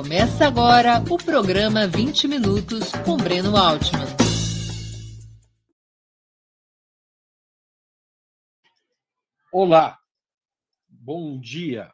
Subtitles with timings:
[0.00, 4.06] Começa agora o programa 20 Minutos com Breno Altman.
[9.52, 9.98] Olá,
[10.88, 11.92] bom dia.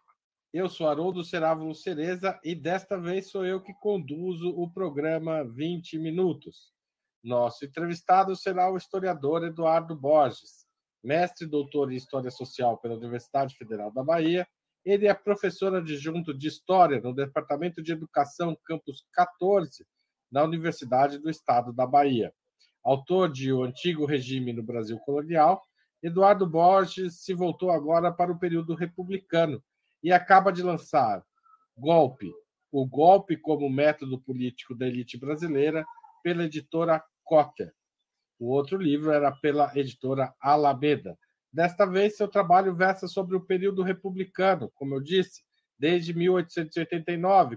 [0.52, 5.98] Eu sou Haroldo Cerávulo Cereza e desta vez sou eu que conduzo o programa 20
[5.98, 6.75] Minutos.
[7.23, 10.66] Nosso entrevistado será o historiador Eduardo Borges,
[11.02, 14.46] mestre e doutor em História Social pela Universidade Federal da Bahia
[14.85, 19.87] ele é professor adjunto de História no Departamento de Educação Campus 14
[20.30, 22.33] da Universidade do Estado da Bahia.
[22.83, 25.62] Autor de O Antigo Regime no Brasil Colonial,
[26.02, 29.62] Eduardo Borges se voltou agora para o período republicano
[30.02, 31.25] e acaba de lançar
[31.77, 32.30] Golpe,
[32.70, 35.84] o golpe como método político da elite brasileira,
[36.23, 37.73] pela editora Cotter.
[38.39, 41.19] O outro livro era pela editora Alameda.
[41.54, 45.44] Desta vez, seu trabalho versa sobre o período republicano, como eu disse,
[45.78, 47.56] desde 1889,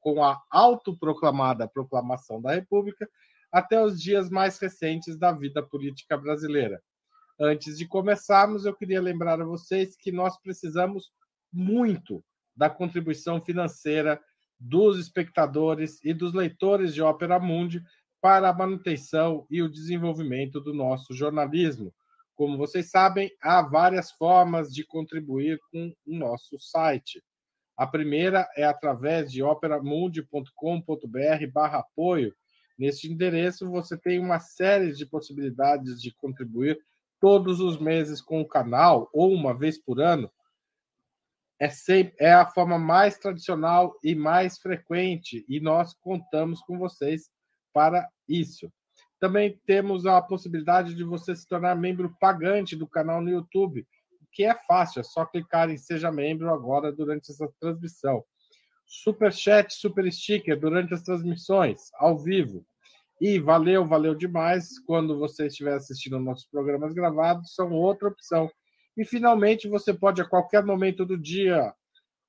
[0.00, 3.08] com a, autoproclamada Proclamação da República,
[3.52, 6.82] até os dias mais recentes da vida política brasileira.
[7.38, 11.12] Antes de começarmos, eu queria lembrar a vocês que nós precisamos
[11.52, 12.24] muito
[12.56, 14.20] da contribuição financeira
[14.58, 17.84] dos espectadores e dos leitores de Ópera Mundi
[18.20, 21.94] para a manutenção e o desenvolvimento do nosso jornalismo.
[22.40, 27.22] Como vocês sabem, há várias formas de contribuir com o nosso site.
[27.76, 32.34] A primeira é através de operamundi.com.br barra apoio.
[32.78, 36.80] Neste endereço, você tem uma série de possibilidades de contribuir
[37.20, 40.32] todos os meses com o canal ou uma vez por ano.
[41.58, 47.28] É, sempre, é a forma mais tradicional e mais frequente, e nós contamos com vocês
[47.70, 48.72] para isso.
[49.20, 53.86] Também temos a possibilidade de você se tornar membro pagante do canal no YouTube,
[54.32, 58.24] que é fácil, é só clicar em Seja Membro agora durante essa transmissão.
[58.86, 62.64] Super chat, super sticker durante as transmissões, ao vivo.
[63.20, 64.78] E valeu, valeu demais.
[64.86, 68.50] Quando você estiver assistindo nossos programas gravados, são outra opção.
[68.96, 71.72] E finalmente você pode a qualquer momento do dia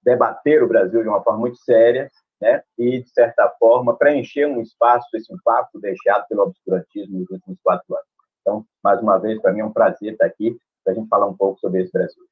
[0.03, 2.11] debater o Brasil de uma forma muito séria,
[2.41, 2.63] né?
[2.79, 7.95] E, de certa forma, preencher um espaço, esse impacto deixado pelo obscurantismo nos últimos quatro
[7.95, 8.07] anos.
[8.41, 11.27] Então, mais uma vez, para mim é um prazer estar aqui para a gente falar
[11.27, 12.25] um pouco sobre esse Brasil.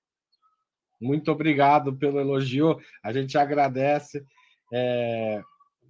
[1.01, 2.79] Muito obrigado pelo elogio.
[3.05, 4.25] A gente agradece.
[4.73, 5.41] É...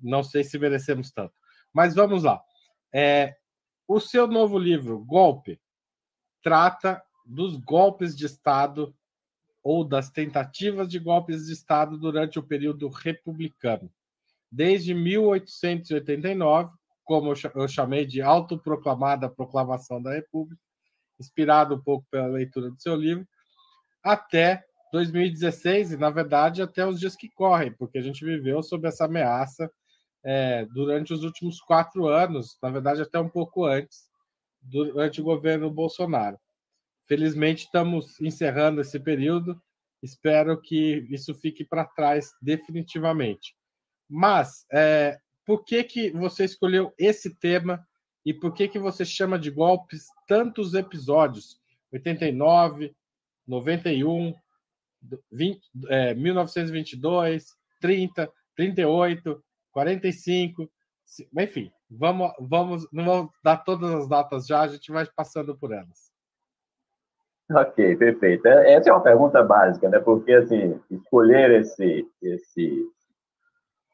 [0.02, 1.32] Não sei se merecemos tanto.
[1.72, 2.40] Mas vamos lá.
[2.92, 3.34] É,
[3.88, 5.58] o seu novo livro, Golpe,
[6.42, 8.94] trata dos golpes de Estado
[9.62, 13.90] ou das tentativas de golpes de Estado durante o período republicano.
[14.52, 16.70] Desde 1889,
[17.02, 20.60] como eu chamei de autoproclamada Proclamação da República,
[21.18, 23.26] inspirado um pouco pela leitura do seu livro,
[24.04, 24.62] até
[24.92, 29.06] 2016, e na verdade até os dias que correm, porque a gente viveu sob essa
[29.06, 29.70] ameaça
[30.24, 34.08] é, durante os últimos quatro anos, na verdade, até um pouco antes,
[34.60, 36.38] durante o governo Bolsonaro.
[37.06, 39.60] Felizmente, estamos encerrando esse período.
[40.02, 43.54] Espero que isso fique para trás definitivamente.
[44.08, 47.86] Mas, é, por que, que você escolheu esse tema
[48.24, 51.58] e por que, que você chama de golpes tantos episódios?
[51.90, 52.94] 89,
[53.46, 54.34] 91,
[55.32, 60.68] 20, é, 1922, 30, 38, 45,
[61.38, 65.72] enfim, vamos, vamos, não vamos dar todas as datas já, a gente vai passando por
[65.72, 66.08] elas.
[67.50, 68.46] Ok, perfeito.
[68.46, 69.98] É, essa é uma pergunta básica, né?
[69.98, 72.86] Porque, assim, escolher esse, esse,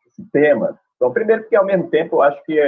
[0.06, 0.78] esse tema...
[0.96, 2.58] Então, primeiro, porque, ao mesmo tempo, eu acho que,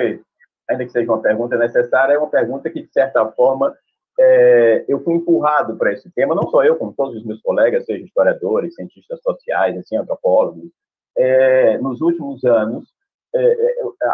[0.69, 3.77] ainda que seja uma pergunta necessária, é uma pergunta que, de certa forma,
[4.19, 7.85] é, eu fui empurrado para esse tema, não só eu, como todos os meus colegas,
[7.85, 10.71] sejam historiadores, cientistas sociais, assim, antropólogos.
[11.17, 12.93] É, nos últimos anos,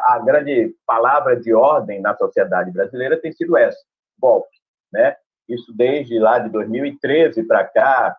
[0.06, 3.78] a grande palavra de ordem na sociedade brasileira tem sido essa,
[4.22, 4.56] golpe,
[4.92, 5.16] né?
[5.48, 8.16] Isso desde lá de 2013 para cá,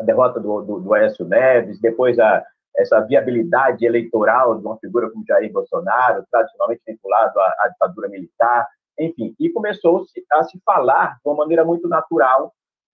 [0.00, 2.44] a derrota do, do, do Aécio Neves, depois a,
[2.76, 8.66] essa viabilidade eleitoral de uma figura como Jair Bolsonaro, tradicionalmente vinculado à, à ditadura militar,
[8.98, 12.52] enfim, e começou a se falar de uma maneira muito natural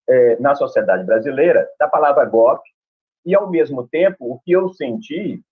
[0.09, 2.69] é, na sociedade brasileira da palavra golpe,
[3.25, 5.43] e ao mesmo tempo o que eu senti, é,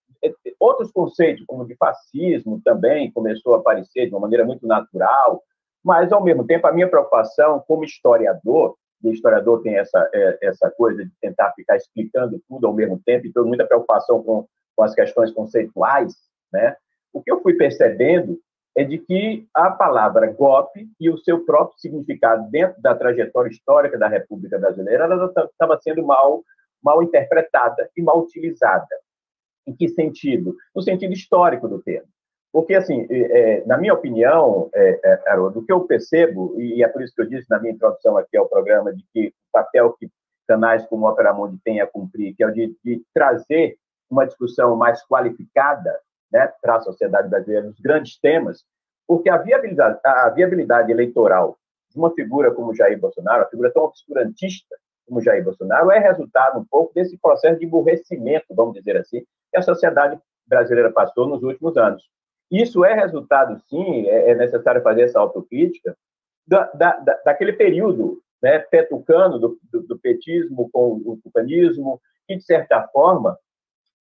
[0.59, 5.43] outros conceitos como de fascismo também começou a aparecer de uma maneira muito natural,
[5.85, 10.71] mas ao mesmo tempo a minha preocupação como historiador, o historiador tem essa é, essa
[10.71, 14.83] coisa de tentar ficar explicando tudo ao mesmo tempo e tem muita preocupação com, com
[14.83, 16.15] as questões conceituais,
[16.53, 16.77] né?
[17.12, 18.39] O que eu fui percebendo
[18.77, 23.99] é de que a palavra golpe e o seu próprio significado dentro da trajetória histórica
[23.99, 25.09] da República Brasileira
[25.51, 26.43] estava sendo mal,
[26.83, 28.87] mal interpretada e mal utilizada.
[29.67, 30.55] Em que sentido?
[30.75, 32.09] No sentido histórico do termo.
[32.53, 36.89] Porque, assim, é, na minha opinião, é, é, Haroldo, o que eu percebo, e é
[36.89, 39.93] por isso que eu disse na minha introdução aqui ao programa, de que o papel
[39.93, 40.09] que
[40.47, 43.77] canais como o Opera Mundi a cumprir, que é o de, de trazer
[44.09, 45.99] uma discussão mais qualificada
[46.33, 48.65] né, para a sociedade brasileira nos grandes temas,
[49.07, 51.59] porque a viabilidade, a viabilidade eleitoral
[51.91, 56.58] de uma figura como Jair Bolsonaro, uma figura tão obscurantista como Jair Bolsonaro, é resultado
[56.58, 59.20] um pouco desse processo de emburrecimento, vamos dizer assim,
[59.50, 62.03] que a sociedade brasileira passou nos últimos anos.
[62.50, 65.97] Isso é resultado, sim, é, é necessário fazer essa autocrítica,
[66.47, 72.44] da, da, daquele período né, petucano do, do, do petismo com o tucanismo, que, de
[72.44, 73.37] certa forma,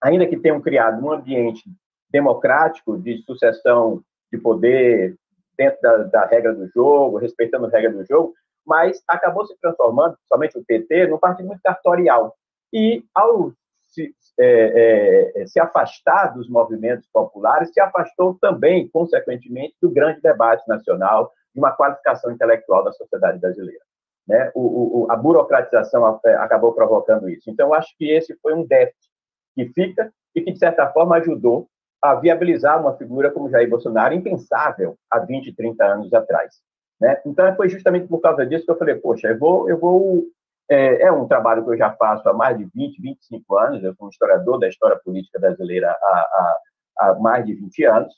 [0.01, 1.63] ainda que tenham criado um ambiente
[2.09, 5.15] democrático de sucessão de poder
[5.57, 8.33] dentro da, da, regra do jogo, respeitando a regra do jogo,
[8.65, 12.35] mas acabou se transformando, somente o PT, num partido muito cartorial.
[12.73, 13.53] E, ao
[13.95, 20.67] se, é, é, se afastar dos movimentos populares, se afastou também, consequentemente, do grande debate
[20.67, 23.83] nacional, de uma qualificação intelectual da sociedade brasileira.
[24.27, 24.51] Né?
[24.53, 27.49] O, o, a burocratização é, acabou provocando isso.
[27.49, 29.09] Então, acho que esse foi um déficit
[29.55, 31.69] que fica e que, de certa forma, ajudou
[32.01, 36.55] a viabilizar uma figura como Jair Bolsonaro, impensável há 20, 30 anos atrás.
[36.99, 37.21] Né?
[37.25, 40.23] Então, foi justamente por causa disso que eu falei, poxa, eu vou, eu vou
[40.69, 43.93] é, é, um trabalho que eu já faço há mais de 20, 25 anos, eu
[43.95, 46.57] sou um historiador da história política brasileira há, há,
[46.99, 48.13] há mais de 20 anos.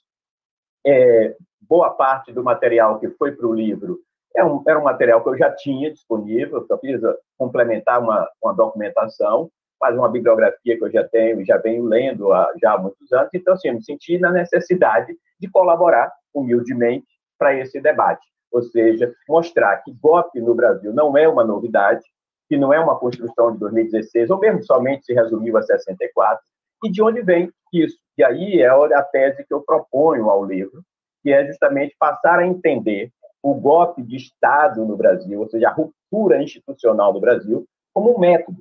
[0.86, 4.00] É, boa parte do material que foi para o livro
[4.36, 7.02] é um, era um material que eu já tinha disponível, só fiz
[7.38, 9.50] complementar uma, uma documentação,
[9.82, 13.12] mas uma bibliografia que eu já tenho e já venho lendo há, já há muitos
[13.12, 13.30] anos.
[13.34, 17.08] Então, assim, eu me senti na necessidade de colaborar humildemente
[17.38, 18.26] para esse debate.
[18.52, 22.04] Ou seja, mostrar que golpe no Brasil não é uma novidade,
[22.48, 26.44] que não é uma construção de 2016, ou mesmo somente se resumiu a 64,
[26.84, 27.98] e de onde vem isso.
[28.18, 30.82] E aí é a tese que eu proponho ao livro,
[31.22, 33.12] que é justamente passar a entender
[33.44, 38.20] o golpe de Estado no Brasil, ou seja, a ruptura institucional do Brasil, como um
[38.20, 38.58] método,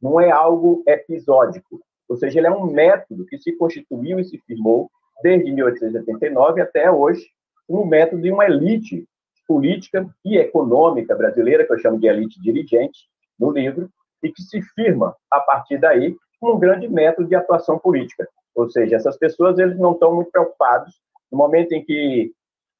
[0.00, 1.80] não é algo episódico.
[2.08, 4.90] Ou seja, ele é um método que se constituiu e se firmou
[5.22, 7.26] desde 1889 até hoje,
[7.68, 9.06] um método de uma elite
[9.48, 13.90] política e econômica brasileira, que eu chamo de elite dirigente, no livro,
[14.22, 18.28] e que se firma, a partir daí, um grande método de atuação política.
[18.54, 21.00] Ou seja, essas pessoas eles não estão muito preocupados
[21.32, 22.32] no momento em que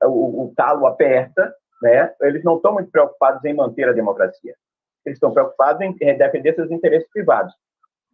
[0.05, 4.55] o, o talo aperta, né, eles não estão muito preocupados em manter a democracia
[5.09, 7.55] eles estão preocupados em defender seus interesses privados.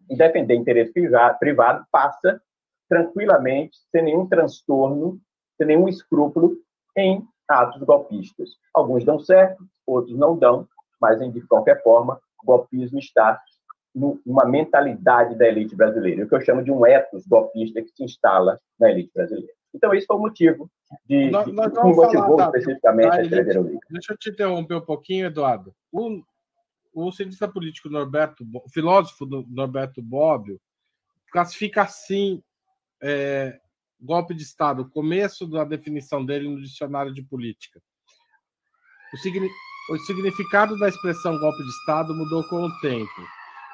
[0.08, 2.40] E defender interesse privado passa
[2.88, 5.18] tranquilamente, sem nenhum transtorno,
[5.56, 6.56] sem nenhum escrúpulo,
[6.96, 8.50] em atos golpistas.
[8.72, 10.68] Alguns dão certo, outros não dão,
[11.00, 13.40] mas, de qualquer forma, o golpismo está
[13.94, 18.02] numa mentalidade da elite brasileira, o que eu chamo de um ethos golpista que se
[18.02, 19.52] instala na elite brasileira.
[19.72, 20.70] Então, esse foi o motivo
[21.06, 23.80] de, nós, nós que motivou da, especificamente a escrever o livro.
[23.90, 25.74] Deixa eu te interromper um pouquinho, Eduardo.
[25.92, 26.22] O,
[26.92, 30.60] o cientista político Norberto, o filósofo Norberto Bobbio,
[31.30, 32.42] classifica assim
[33.02, 33.60] é,
[34.04, 37.80] golpe de Estado, o começo da definição dele no dicionário de política.
[39.12, 39.48] O, signi
[39.90, 43.26] O significado da expressão golpe de Estado mudou com o tempo.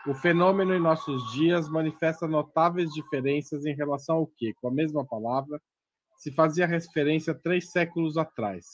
[0.06, 5.04] O fenômeno em nossos dias manifesta notáveis diferenças em relação ao que, com a mesma
[5.04, 5.60] palavra,
[6.16, 8.64] se fazia referência três séculos atrás.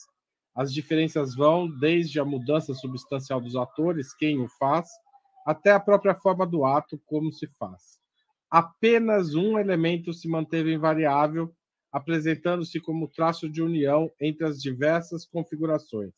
[0.54, 4.88] As diferenças vão desde a mudança substancial dos atores, quem o faz,
[5.46, 7.95] até a própria forma do ato, como se faz.
[8.58, 11.52] Apenas um elemento se manteve invariável,
[11.92, 16.14] apresentando-se como traço de união entre as diversas configurações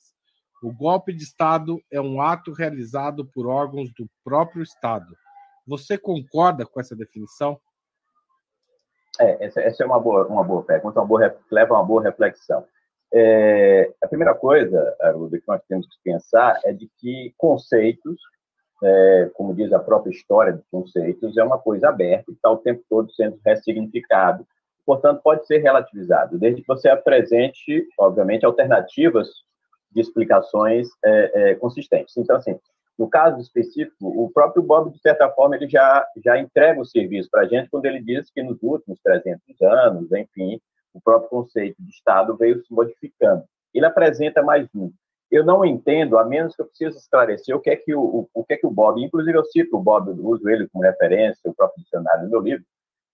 [0.62, 5.06] o golpe de Estado é um ato realizado por órgãos do próprio Estado.
[5.66, 7.60] Você concorda com essa definição?
[9.20, 12.02] É, essa, essa é uma boa, uma boa pergunta, uma boa, leva a uma boa
[12.02, 12.64] reflexão.
[13.12, 18.20] É, a primeira coisa, Aruda, que nós temos que pensar é de que conceitos,
[18.82, 22.82] é, como diz a própria história dos conceitos, é uma coisa aberta está o tempo
[22.88, 24.46] todo sendo ressignificado.
[24.86, 29.28] Portanto, pode ser relativizado, desde que você apresente, obviamente, alternativas
[29.92, 32.16] de explicações é, é, consistentes.
[32.16, 32.58] Então, assim,
[32.98, 37.28] no caso específico, o próprio Bob, de certa forma, ele já, já entrega o serviço
[37.30, 40.60] para a gente quando ele diz que nos últimos 300 anos, enfim,
[40.92, 43.44] o próprio conceito de Estado veio se modificando.
[43.72, 44.90] Ele apresenta mais um.
[45.30, 48.28] Eu não entendo, a menos que eu precise esclarecer o que é que o, o,
[48.32, 51.50] o que é que o Bob, inclusive eu cito o Bob, uso ele como referência,
[51.50, 52.64] o próprio dicionário do meu livro,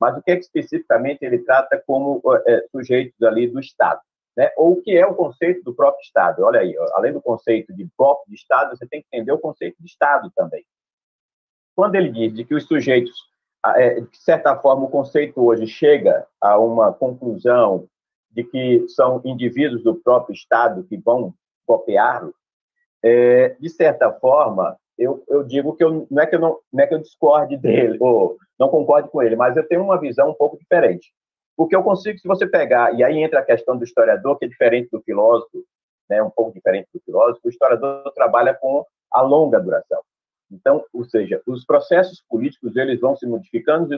[0.00, 4.00] mas o que é que especificamente ele trata como é, sujeitos ali do Estado.
[4.36, 4.50] Né?
[4.56, 6.42] Ou o que é o conceito do próprio Estado.
[6.42, 9.76] Olha aí, além do conceito de golpe de Estado, você tem que entender o conceito
[9.80, 10.64] de Estado também.
[11.76, 13.12] Quando ele diz de que os sujeitos,
[13.76, 17.88] é, de certa forma, o conceito hoje chega a uma conclusão
[18.30, 21.34] de que são indivíduos do próprio Estado que vão
[21.66, 22.34] copiá-lo,
[23.02, 26.84] é, de certa forma, eu, eu digo que eu, não, é que eu não, não
[26.84, 30.30] é que eu discorde dele, ou não concorde com ele, mas eu tenho uma visão
[30.30, 31.12] um pouco diferente.
[31.56, 34.48] Porque eu consigo, se você pegar, e aí entra a questão do historiador, que é
[34.48, 35.64] diferente do filósofo,
[36.08, 40.00] né, um pouco diferente do filósofo, o historiador trabalha com a longa duração.
[40.50, 43.88] Então, ou seja, os processos políticos eles vão se modificando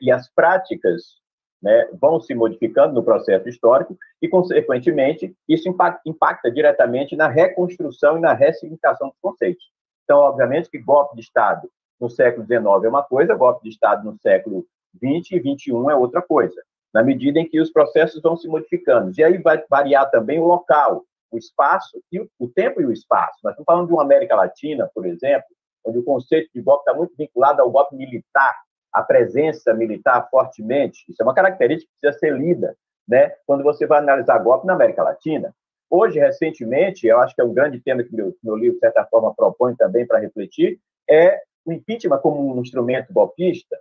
[0.00, 1.16] e as práticas
[1.62, 8.18] né, vão se modificando no processo histórico e, consequentemente, isso impacta, impacta diretamente na reconstrução
[8.18, 9.64] e na ressignificação dos conceitos.
[10.04, 11.68] Então, obviamente que golpe de Estado
[12.00, 14.64] no século XIX é uma coisa, golpe de Estado no século
[14.96, 16.62] XX e XXI é outra coisa
[16.92, 19.12] na medida em que os processos vão se modificando.
[19.16, 22.92] E aí vai variar também o local, o espaço e o, o tempo e o
[22.92, 23.38] espaço.
[23.44, 25.48] Nós estamos falando de uma América Latina, por exemplo,
[25.84, 28.54] onde o conceito de golpe está muito vinculado ao golpe militar,
[28.92, 31.04] a presença militar fortemente.
[31.08, 32.76] Isso é uma característica que precisa ser lida,
[33.06, 33.32] né?
[33.46, 35.54] Quando você vai analisar golpe na América Latina.
[35.90, 39.04] Hoje, recentemente, eu acho que é um grande tema que meu, meu livro, de certa
[39.06, 40.78] forma, propõe também para refletir,
[41.08, 43.76] é o impeachment como um instrumento golpista,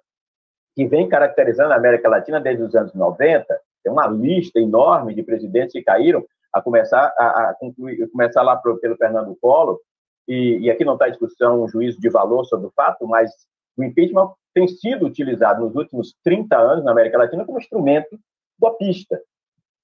[0.75, 3.45] que vem caracterizando a América Latina desde os anos 90,
[3.83, 6.23] tem uma lista enorme de presidentes que caíram,
[6.53, 9.79] a começar, a, a concluir, começar lá pro, pelo Fernando Collor,
[10.27, 13.31] e, e aqui não está discussão um juízo de valor sobre o fato, mas
[13.77, 18.19] o impeachment tem sido utilizado nos últimos 30 anos na América Latina como instrumento
[18.59, 19.21] golpista,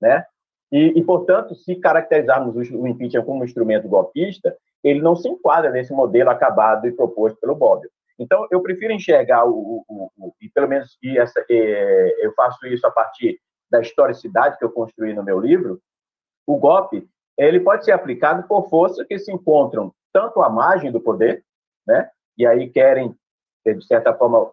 [0.02, 0.26] né?
[0.72, 5.70] E, e, portanto, se caracterizarmos o impeachment como um instrumento golpista, ele não se enquadra
[5.70, 7.90] nesse modelo acabado e proposto pelo Bobbio.
[8.18, 12.66] Então, eu prefiro enxergar, o, o, o e pelo menos e essa, é, eu faço
[12.68, 15.80] isso a partir da historicidade que eu construí no meu livro,
[16.46, 17.08] o golpe
[17.38, 21.44] ele pode ser aplicado por forças que se encontram tanto à margem do poder,
[21.88, 23.16] né, e aí querem,
[23.66, 24.52] de certa forma,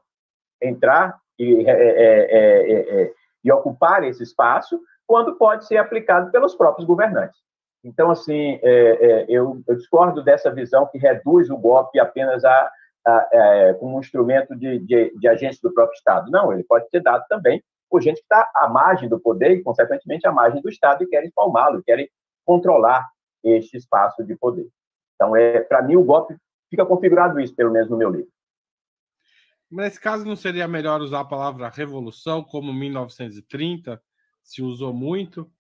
[0.63, 3.13] entrar e, é, é, é,
[3.43, 7.39] e ocupar esse espaço, quando pode ser aplicado pelos próprios governantes.
[7.83, 8.61] Então, assim,
[9.27, 12.71] eu, eu discordo dessa visão que reduz o golpe apenas a
[13.07, 16.31] é, como um instrumento de, de, de agência do próprio Estado.
[16.31, 19.63] Não, ele pode ser dado também por gente que está à margem do poder e,
[19.63, 22.09] consequentemente, à margem do Estado e querem espalmá-lo, querem
[22.45, 23.09] controlar
[23.43, 24.69] este espaço de poder.
[25.15, 26.37] Então, é, para mim, o golpe
[26.69, 28.31] fica configurado isso, pelo menos no meu livro.
[29.71, 34.03] Nesse caso, não seria melhor usar a palavra revolução, como 1930
[34.43, 35.51] se usou muito?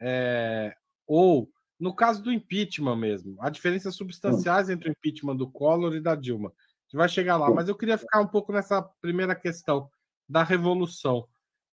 [0.00, 0.74] É,
[1.06, 6.00] ou, no caso do impeachment mesmo, há diferenças substanciais entre o impeachment do Collor e
[6.00, 6.52] da Dilma
[6.92, 9.90] gente vai chegar lá, mas eu queria ficar um pouco nessa primeira questão
[10.28, 11.26] da revolução.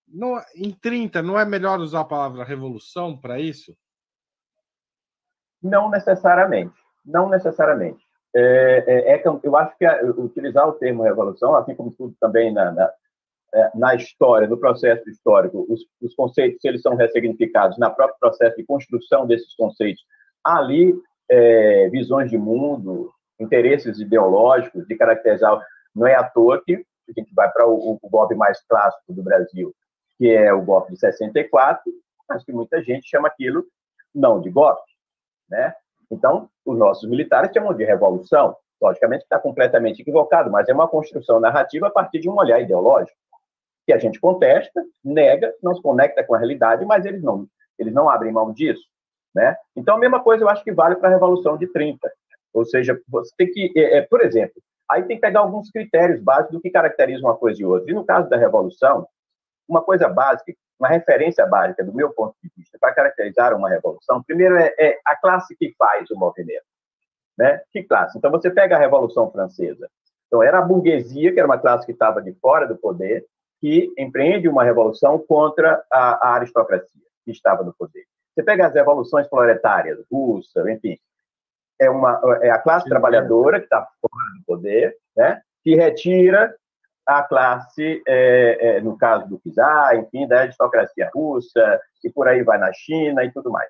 [0.08, 3.78] Não, em 30, não é melhor usar a palavra revolução para isso?
[5.62, 6.74] Não necessariamente.
[7.06, 8.09] Não necessariamente.
[8.36, 9.86] É, é, é, eu acho que
[10.18, 12.94] utilizar o termo revolução, assim como tudo também na, na,
[13.54, 18.20] é, na história, no processo histórico, os, os, conceitos, se eles são ressignificados na próprio
[18.20, 20.04] processo de construção desses conceitos,
[20.44, 20.94] ali
[21.30, 25.60] é, visões de mundo, interesses ideológicos de caracterizar.
[25.96, 29.24] Não é à toa que a gente vai para o, o golpe mais clássico do
[29.24, 29.74] Brasil,
[30.18, 31.82] que é o golpe de 64,
[32.28, 33.66] mas que muita gente chama aquilo
[34.14, 34.92] não de golpe,
[35.50, 35.74] né?
[36.12, 38.56] Então, os nossos militares chamam de revolução.
[38.82, 43.18] Logicamente está completamente equivocado, mas é uma construção narrativa a partir de um olhar ideológico,
[43.86, 47.48] que a gente contesta, nega, não se conecta com a realidade, mas eles não,
[47.78, 48.84] eles não abrem mão disso.
[49.34, 49.56] Né?
[49.76, 52.12] Então, a mesma coisa eu acho que vale para a Revolução de 30.
[52.54, 56.22] Ou seja, você tem que, é, é, por exemplo, aí tem que pegar alguns critérios
[56.22, 57.92] básicos do que caracteriza uma coisa e outra.
[57.92, 59.08] E no caso da Revolução,
[59.70, 64.24] uma coisa básica, uma referência básica, do meu ponto de vista, para caracterizar uma revolução,
[64.24, 66.66] primeiro é, é a classe que faz o movimento.
[67.38, 67.62] Né?
[67.72, 68.18] Que classe?
[68.18, 69.90] Então, você pega a Revolução Francesa.
[70.28, 73.26] Então, era a burguesia, que era uma classe que estava de fora do poder,
[73.62, 78.06] que empreende uma revolução contra a, a aristocracia, que estava no poder.
[78.34, 80.98] Você pega as revoluções proletárias, russa, enfim,
[81.80, 85.42] é, uma, é a classe trabalhadora que está fora do poder, né?
[85.64, 86.56] que retira
[87.10, 92.44] a classe, é, é, no caso do czar, enfim, da aristocracia russa, e por aí
[92.44, 93.70] vai na China e tudo mais.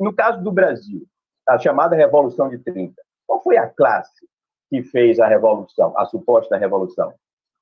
[0.00, 1.06] No caso do Brasil,
[1.46, 2.94] a chamada Revolução de 30,
[3.26, 4.26] qual foi a classe
[4.70, 7.12] que fez a revolução, a suposta revolução?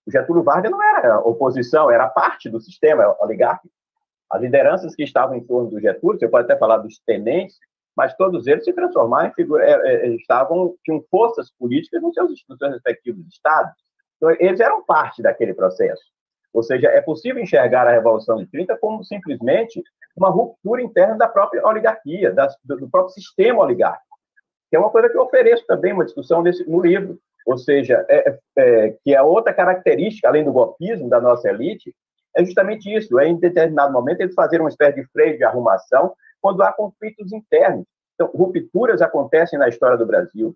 [0.06, 3.74] O Getúlio Vargas não era oposição, era parte do sistema oligárquico.
[4.30, 7.58] As lideranças que estavam em torno do Getúlio, você pode até falar dos tenentes,
[7.96, 12.30] mas todos eles se transformaram em figuras, é, é, estavam, tinham forças políticas nos seus,
[12.48, 13.89] nos seus respectivos estados.
[14.20, 16.02] Então, eles eram parte daquele processo.
[16.52, 19.82] Ou seja, é possível enxergar a Revolução de 30 como simplesmente
[20.14, 24.18] uma ruptura interna da própria oligarquia, da, do próprio sistema oligárquico,
[24.68, 27.18] que é uma coisa que eu ofereço também, uma discussão nesse, no livro.
[27.46, 31.94] Ou seja, é, é, que é outra característica, além do golpismo da nossa elite,
[32.36, 36.14] é justamente isso, é em determinado momento eles fazerem uma espécie de freio de arrumação
[36.40, 37.86] quando há conflitos internos.
[38.14, 40.54] Então, rupturas acontecem na história do Brasil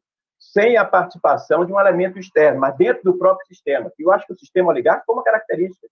[0.53, 3.91] sem a participação de um elemento externo, mas dentro do próprio sistema.
[3.99, 5.89] E eu acho que o sistema oligárquico é uma característica.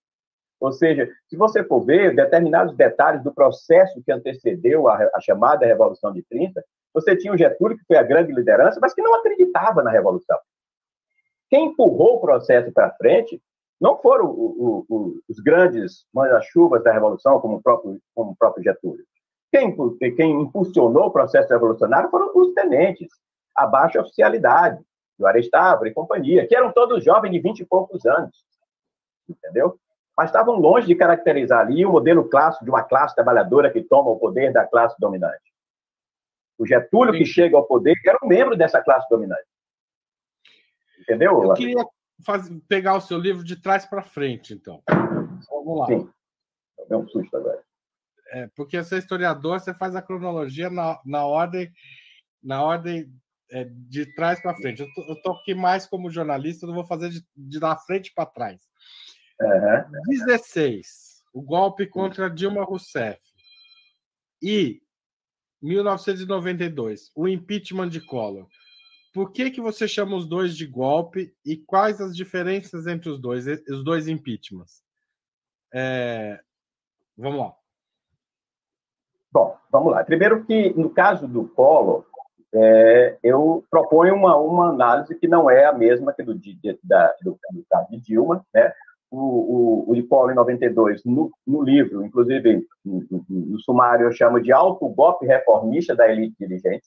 [0.61, 5.67] Ou seja, se você for ver determinados detalhes do processo que antecedeu a, a chamada
[5.67, 6.63] Revolução de 30,
[6.95, 10.39] você tinha o Getúlio, que foi a grande liderança, mas que não acreditava na Revolução.
[11.49, 13.43] Quem empurrou o processo para frente
[13.81, 18.37] não foram o, o, o, os grandes manda-chuvas da Revolução, como o próprio, como o
[18.37, 19.05] próprio Getúlio.
[19.51, 19.75] Quem,
[20.15, 23.09] quem impulsionou o processo revolucionário foram os tenentes,
[23.55, 24.83] a baixa oficialidade,
[25.19, 28.45] o Arestável e companhia, que eram todos jovens de vinte e poucos anos.
[29.29, 29.79] Entendeu?
[30.17, 34.11] Mas estavam longe de caracterizar ali o modelo clássico de uma classe trabalhadora que toma
[34.11, 35.53] o poder da classe dominante.
[36.59, 37.19] O Getúlio, Sim.
[37.19, 39.47] que chega ao poder, era um membro dessa classe dominante.
[41.01, 41.43] Entendeu?
[41.43, 41.85] Eu queria
[42.25, 44.83] fazer, pegar o seu livro de trás para frente, então.
[45.49, 45.87] Vamos lá.
[45.87, 46.11] Sim.
[46.89, 47.63] Deu um susto agora.
[48.33, 51.71] É, porque você é historiador, você faz a cronologia na, na ordem,
[52.43, 53.13] na ordem
[53.53, 54.81] é, de trás para frente.
[54.81, 58.13] Eu tô, eu tô, aqui mais como jornalista, eu vou fazer de, de da frente
[58.15, 58.63] para trás.
[59.41, 60.01] Uhum.
[60.09, 63.21] 16, o golpe contra Dilma Rousseff.
[64.41, 64.81] E
[65.61, 68.49] 1992, o impeachment de Collor.
[69.13, 73.21] Por que, que você chama os dois de golpe e quais as diferenças entre os
[73.21, 74.83] dois, os dois impeachments?
[75.73, 76.41] É...
[77.17, 77.55] Vamos lá.
[79.31, 80.03] Bom, vamos lá.
[80.03, 82.07] Primeiro que, no caso do Collor,
[82.55, 87.15] é, eu proponho uma, uma análise que não é a mesma que do, de, da,
[87.23, 88.73] do, do caso de Dilma, né?
[89.11, 94.13] O, o, o Collor, em 92, no, no livro, inclusive no, no, no, sumário, eu
[94.13, 96.87] chamo de alto golpe reformista da elite dirigente,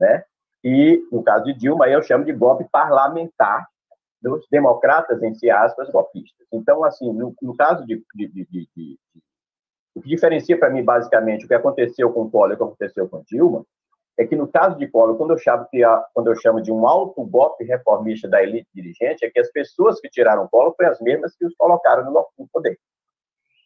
[0.00, 0.24] né?
[0.64, 3.66] E, no caso de Dilma, eu chamo de golpe parlamentar
[4.20, 6.46] dos democratas, em si aspas, golpistas.
[6.52, 8.98] Então, assim, no, no caso de, de, de, de,
[9.96, 13.08] O que diferencia para mim, basicamente, o que aconteceu com Collor e o que aconteceu
[13.08, 13.64] com Dilma,
[14.18, 16.70] é que no caso de Collor, quando eu chamo, que a, quando eu chamo de
[16.70, 20.90] um alto golpe reformista da elite dirigente, é que as pessoas que tiraram Collor foram
[20.90, 22.78] as mesmas que os colocaram no, no poder.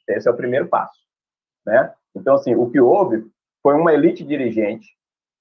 [0.09, 1.01] Esse é o primeiro passo.
[1.65, 1.93] Né?
[2.15, 3.27] Então, assim, o que houve
[3.63, 4.97] foi uma elite dirigente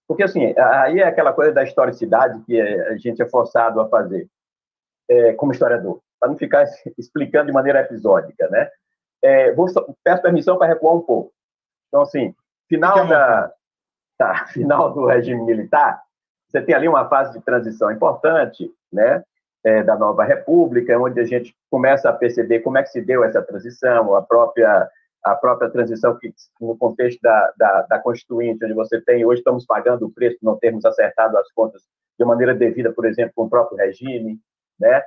[0.08, 4.30] porque, assim, aí é aquela coisa da historicidade que a gente é forçado a fazer
[5.10, 6.66] é, como historiador, para não ficar
[6.98, 8.70] explicando de maneira episódica, né?
[9.24, 9.66] É, vou,
[10.04, 11.34] peço permissão para recuar um pouco.
[11.88, 12.36] Então, assim,
[12.68, 13.52] final da
[14.18, 16.02] tá, final do regime militar,
[16.48, 19.24] você tem ali uma fase de transição importante, né?
[19.64, 23.24] É, da nova república, onde a gente começa a perceber como é que se deu
[23.24, 24.88] essa transição, a própria
[25.24, 29.66] a própria transição que, no contexto da, da, da, Constituinte, onde você tem, hoje estamos
[29.66, 31.82] pagando o preço de não termos acertado as contas
[32.18, 34.40] de maneira devida, por exemplo, com o próprio regime,
[34.80, 35.02] né?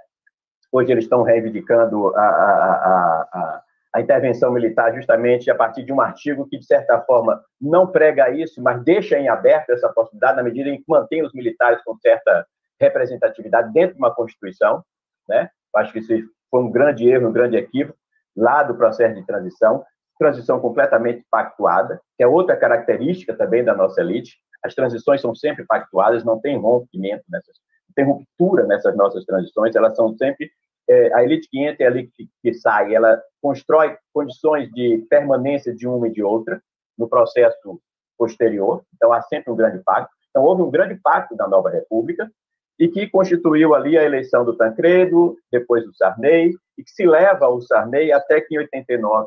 [0.72, 3.62] Hoje eles estão reivindicando a, a, a,
[3.96, 8.62] intervenção militar justamente a partir de um artigo que, de certa forma, não prega isso,
[8.62, 12.46] mas deixa em aberto essa possibilidade, na medida em que mantém os militares com certa
[12.80, 14.84] representatividade dentro de uma Constituição,
[15.28, 15.50] né?
[15.76, 16.12] Acho que isso
[16.50, 17.98] foi um grande erro, um grande equívoco
[18.36, 19.84] lá do processo de transição
[20.18, 24.36] transição completamente pactuada, que é outra característica também da nossa elite.
[24.62, 27.56] As transições são sempre pactuadas, não tem rompimento nessas,
[27.88, 30.50] não tem ruptura nessas nossas transições, elas são sempre
[30.88, 35.06] é, a elite que entra e a elite que, que sai, ela constrói condições de
[35.10, 36.60] permanência de uma e de outra
[36.96, 37.80] no processo
[38.16, 38.82] posterior.
[38.94, 40.12] Então há sempre um grande pacto.
[40.30, 42.30] Então houve um grande pacto da nova república
[42.78, 47.46] e que constituiu ali a eleição do Tancredo, depois do Sarney, e que se leva
[47.46, 49.26] ao Sarney até que em 89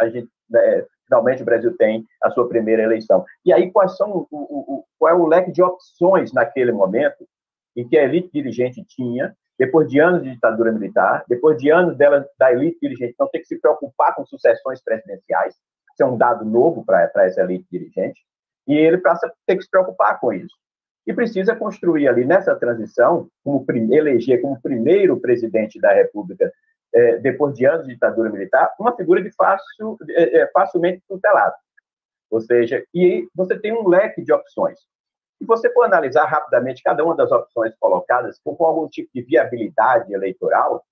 [0.00, 3.24] a gente né, finalmente o Brasil tem a sua primeira eleição.
[3.44, 7.26] E aí quais são o, o, qual é o leque de opções naquele momento
[7.76, 11.96] em que a elite dirigente tinha depois de anos de ditadura militar, depois de anos
[11.96, 16.16] dela, da elite dirigente não ter que se preocupar com sucessões presidenciais, isso é um
[16.16, 18.20] dado novo para essa elite dirigente,
[18.66, 20.52] e ele passa a ter que se preocupar com isso.
[21.06, 26.52] E precisa construir ali nessa transição, como eleger como primeiro presidente da República,
[26.92, 31.54] é, depois de anos de ditadura militar, uma figura de fácil, é, é, facilmente tutelada.
[32.28, 34.80] Ou seja, e você tem um leque de opções.
[35.42, 40.14] Se você for analisar rapidamente cada uma das opções colocadas, com algum tipo de viabilidade
[40.14, 40.84] eleitoral,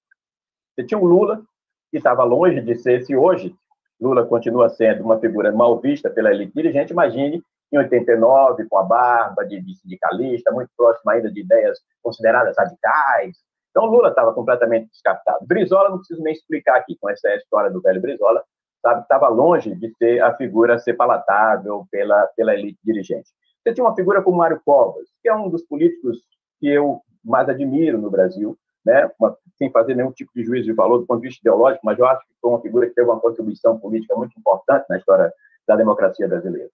[0.74, 1.40] você tinha o Lula,
[1.88, 3.54] que estava longe de ser, se hoje
[4.00, 7.40] Lula continua sendo uma figura mal vista pela elite dirigente, imagine
[7.72, 13.36] em 89, com a barba de, de sindicalista, muito próximo ainda de ideias consideradas radicais.
[13.70, 15.46] Então, Lula estava completamente descartado.
[15.46, 18.42] Brizola, não preciso nem explicar aqui com essa história do velho Brizola,
[18.84, 23.30] estava longe de ser a figura ser palatável pela, pela elite dirigente.
[23.62, 26.18] Você tinha uma figura como Mário Covas, que é um dos políticos
[26.58, 29.10] que eu mais admiro no Brasil, né?
[29.56, 32.06] Sem fazer nenhum tipo de juízo de valor do ponto de vista ideológico, mas eu
[32.06, 35.32] acho que foi uma figura que teve uma contribuição política muito importante na história
[35.68, 36.70] da democracia brasileira.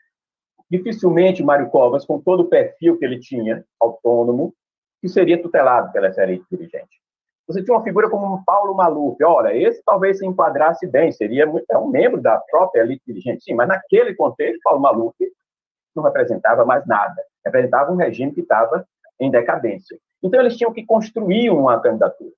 [0.70, 4.54] Dificilmente Mário Covas, com todo o perfil que ele tinha, autônomo,
[5.00, 7.00] que seria tutelado pela série dirigente.
[7.48, 9.22] Você tinha uma figura como um Paulo Maluf.
[9.22, 13.54] Olha, esse talvez se enquadrasse bem, seria é um membro da própria elite dirigente, sim,
[13.54, 15.14] mas naquele contexto, Paulo Maluf
[15.96, 17.22] não representava mais nada.
[17.44, 18.86] Representava um regime que estava
[19.18, 19.98] em decadência.
[20.22, 22.30] Então, eles tinham que construir uma candidatura.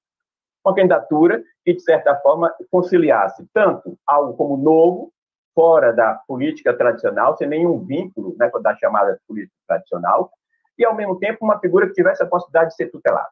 [0.64, 5.12] Uma candidatura que, de certa forma, conciliasse tanto algo como novo,
[5.54, 10.30] fora da política tradicional, sem nenhum vínculo né, da chamada política tradicional,
[10.78, 13.28] e, ao mesmo tempo, uma figura que tivesse a possibilidade de ser tutelada,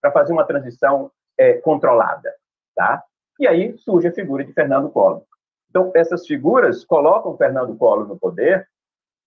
[0.00, 2.32] para fazer uma transição é, controlada.
[2.76, 3.02] Tá?
[3.40, 5.22] E aí surge a figura de Fernando Collor.
[5.68, 8.68] Então, essas figuras colocam Fernando Collor no poder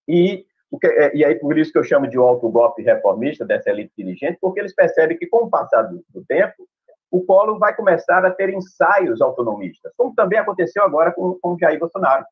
[0.08, 0.46] e,
[0.84, 4.60] é, e aí, por isso que eu chamo de autogolpe reformista dessa elite dirigente, porque
[4.60, 6.68] eles percebem que, com o passar do, do tempo,
[7.10, 11.80] o Collor vai começar a ter ensaios autonomistas, como também aconteceu agora com, com Jair
[11.80, 12.26] Bolsonaro.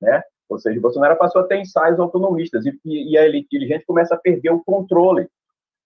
[0.00, 0.22] Né?
[0.48, 4.18] Ou seja, Bolsonaro passou a ter ensaios autonomistas e, e a elite dirigente começa a
[4.18, 5.28] perder o controle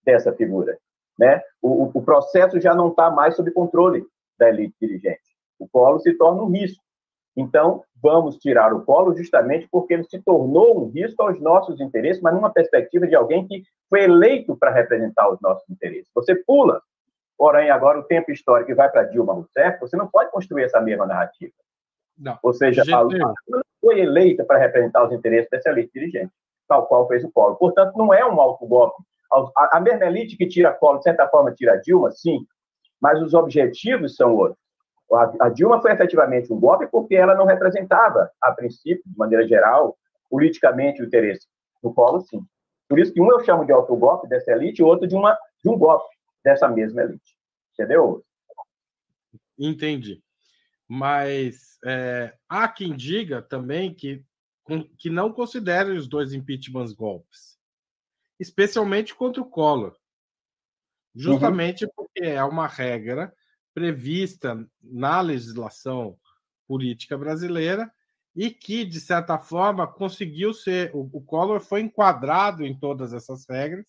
[0.04, 0.78] dessa figura.
[1.18, 1.42] Né?
[1.60, 4.04] O, o processo já não está mais sob controle
[4.38, 5.20] da elite dirigente.
[5.58, 6.82] O Collor se torna um risco.
[7.36, 12.22] Então, vamos tirar o polo justamente porque ele se tornou um risco aos nossos interesses,
[12.22, 16.10] mas numa perspectiva de alguém que foi eleito para representar os nossos interesses.
[16.14, 16.80] Você pula,
[17.36, 20.80] porém, agora o tempo histórico e vai para Dilma Rousseff, você não pode construir essa
[20.80, 21.52] mesma narrativa.
[22.18, 22.38] Não.
[22.42, 26.32] Ou seja, a Lula não foi eleita para representar os interesses dessa elite dirigente,
[26.66, 27.56] tal qual fez o Polo.
[27.56, 29.02] Portanto, não é um autogolpe.
[29.70, 32.46] A mesma elite que tira Polo, de certa forma, tira Dilma, sim,
[32.98, 34.65] mas os objetivos são outros.
[35.40, 39.96] A, Dilma foi efetivamente um golpe porque ela não representava, a princípio, de maneira geral,
[40.28, 41.46] politicamente o interesse
[41.82, 42.44] do Polo, sim.
[42.88, 45.70] Por isso que um eu chamo de autogolpe dessa elite e outro de, uma, de
[45.70, 46.08] um golpe
[46.44, 47.36] dessa mesma elite.
[47.72, 48.24] Entendeu?
[49.58, 50.22] Entendi.
[50.88, 54.24] Mas é, há quem diga também que,
[54.98, 57.58] que não considere os dois impeachments golpes,
[58.38, 59.92] especialmente contra o Collor.
[59.92, 59.96] Uhum.
[61.14, 61.90] Justamente uhum.
[61.96, 63.32] porque é uma regra
[63.76, 66.16] prevista na legislação
[66.66, 67.92] política brasileira
[68.34, 70.90] e que, de certa forma, conseguiu ser.
[70.94, 73.84] O, o Collor foi enquadrado em todas essas regras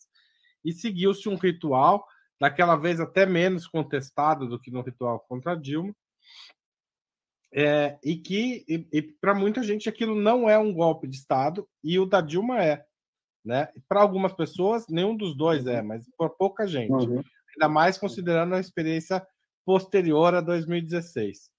[0.64, 2.06] e seguiu-se um ritual,
[2.38, 5.96] daquela vez até menos contestado do que no ritual contra Dilma,
[7.54, 11.66] é, e que, e, e para muita gente, aquilo não é um golpe de Estado
[11.82, 12.86] e o da Dilma é.
[13.46, 13.70] Né?
[13.88, 16.92] Para algumas pessoas, nenhum dos dois é, mas por pouca gente.
[16.92, 17.24] Uhum.
[17.54, 19.26] Ainda mais considerando a experiência
[19.68, 21.52] posterior a 2016.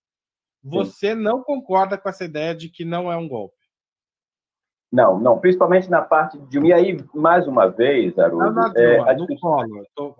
[0.64, 1.22] Você Sim.
[1.22, 3.54] não concorda com essa ideia de que não é um golpe?
[4.90, 6.58] Não, não, principalmente na parte de.
[6.60, 8.54] E aí, mais uma vez, Haroldo.
[8.54, 9.26] Não, não, é, a, no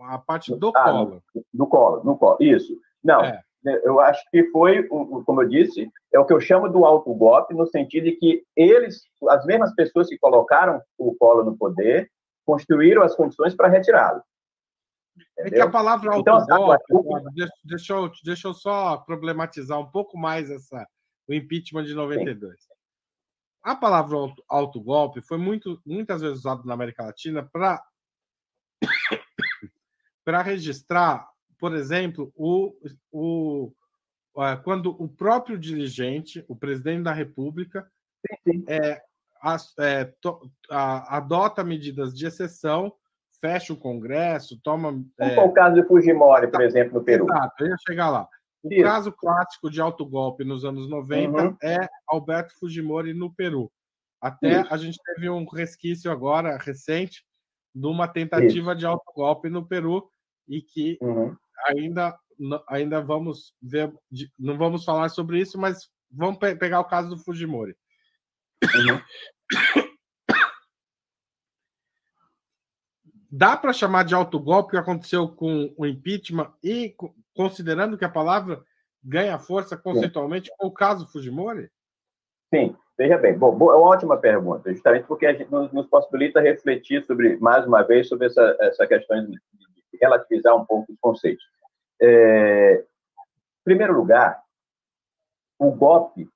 [0.00, 1.22] a parte do ah, colo.
[1.34, 2.78] No, no colo, no colo, isso.
[3.02, 3.40] Não, é.
[3.64, 7.66] eu acho que foi, como eu disse, é o que eu chamo do autogolpe, no
[7.66, 12.10] sentido de que eles, as mesmas pessoas que colocaram o colo no poder,
[12.44, 14.22] construíram as condições para retirá-lo.
[15.38, 20.18] É que a palavra autogolpe, então, deixa, deixa, eu, deixa eu só problematizar um pouco
[20.18, 20.86] mais essa,
[21.28, 22.60] o impeachment de 92.
[22.60, 22.68] Sim.
[23.62, 24.16] a palavra
[24.48, 27.82] autogolpe foi muito, muitas vezes usada na América Latina para
[30.24, 31.26] para registrar,
[31.58, 32.74] por exemplo, o,
[33.10, 33.72] o,
[34.62, 37.90] quando o próprio dirigente, o presidente da República,
[38.68, 39.02] é,
[39.78, 42.92] é, to, a, adota medidas de exceção,
[43.40, 44.92] fecha o Congresso, toma.
[44.92, 47.24] Como é, o caso de Fujimori, por exemplo, no Peru.
[47.24, 48.28] Exato, eu ia chegar lá.
[48.62, 48.82] O Isso.
[48.82, 51.56] caso clássico de autogolpe nos anos 90 uhum.
[51.62, 53.70] é Alberto Fujimori no Peru.
[54.20, 54.74] Até Isso.
[54.74, 57.24] a gente teve um resquício agora, recente,
[57.74, 58.80] de uma tentativa Isso.
[58.80, 60.10] de autogolpe no Peru
[60.48, 61.36] e que uhum.
[61.66, 62.18] ainda,
[62.68, 63.92] ainda vamos ver,
[64.38, 67.76] não vamos falar sobre isso, mas vamos pe pegar o caso do Fujimori.
[68.64, 69.00] Uhum.
[73.30, 76.94] Dá para chamar de autogolpe o que aconteceu com o impeachment e
[77.34, 78.62] considerando que a palavra
[79.04, 81.70] ganha força conceitualmente com o caso Fujimori?
[82.52, 83.36] Sim, veja bem.
[83.36, 87.66] Bom, é uma ótima pergunta, justamente porque a gente nos, nos, possibilita refletir sobre, mais
[87.66, 91.44] uma vez, sobre essa, essa questão de, de relativizar um pouco os conceitos.
[92.00, 94.42] É, em primeiro lugar,
[95.58, 96.26] o golpe,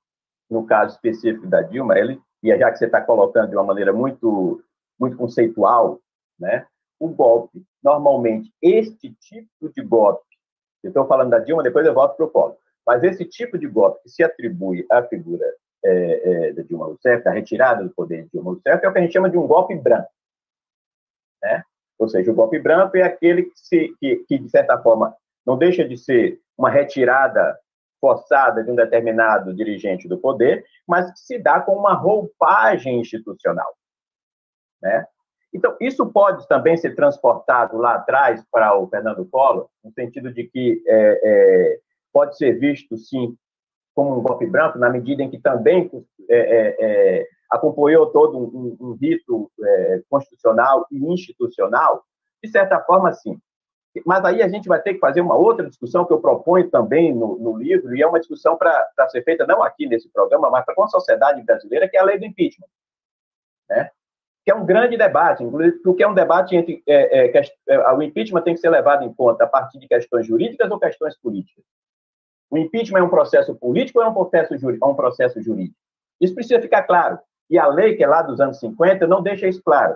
[0.49, 3.91] no caso específico da Dilma, ele, e já que você está colocando de uma maneira
[3.91, 4.63] muito,
[4.99, 5.99] muito conceitual,
[6.39, 6.67] né,
[7.05, 10.33] o golpe, normalmente, este tipo de golpe
[10.83, 12.57] Estou falando da Dilma, depois eu volto para o Collor.
[12.85, 15.45] Mas esse tipo de golpe que se atribui à figura
[15.85, 18.99] é, é, da Dilma Rousseff, a retirada do poder de Dilma Rousseff, é o que
[18.99, 20.09] a gente chama de um golpe branco.
[21.41, 21.63] Né?
[21.97, 25.57] Ou seja, o golpe branco é aquele que, se, que, que, de certa forma, não
[25.57, 27.57] deixa de ser uma retirada
[28.01, 33.73] forçada de um determinado dirigente do poder, mas que se dá com uma roupagem institucional.
[34.81, 35.07] Né?
[35.53, 40.45] Então, isso pode também ser transportado lá atrás para o Fernando Collor, no sentido de
[40.45, 41.79] que é, é,
[42.11, 43.37] pode ser visto, sim,
[43.93, 45.91] como um golpe branco, na medida em que também
[46.27, 52.03] é, é, é acompanhou todo um, um rito é, constitucional e institucional,
[52.43, 53.39] de certa forma, sim.
[54.07, 57.13] Mas aí a gente vai ter que fazer uma outra discussão que eu proponho também
[57.13, 60.65] no, no livro, e é uma discussão para ser feita não aqui nesse programa, mas
[60.65, 62.67] para com a sociedade brasileira, que é a lei do impeachment.
[63.69, 63.91] Né?
[64.43, 68.01] Que é um grande debate, inclusive porque é um debate entre é, é, é, o
[68.01, 71.63] impeachment tem que ser levado em conta a partir de questões jurídicas ou questões políticas.
[72.49, 75.77] O impeachment é um processo político ou é um processo, é um processo jurídico?
[76.19, 77.19] Isso precisa ficar claro.
[77.49, 79.95] E a lei, que é lá dos anos 50, não deixa isso claro.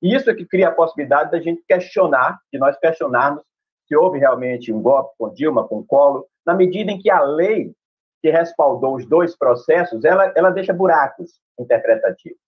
[0.00, 3.42] E isso é que cria a possibilidade da gente questionar, de nós questionarmos
[3.86, 7.74] se houve realmente um golpe com Dilma, com Collor, na medida em que a lei
[8.22, 12.38] que respaldou os dois processos, ela, ela deixa buracos interpretativos,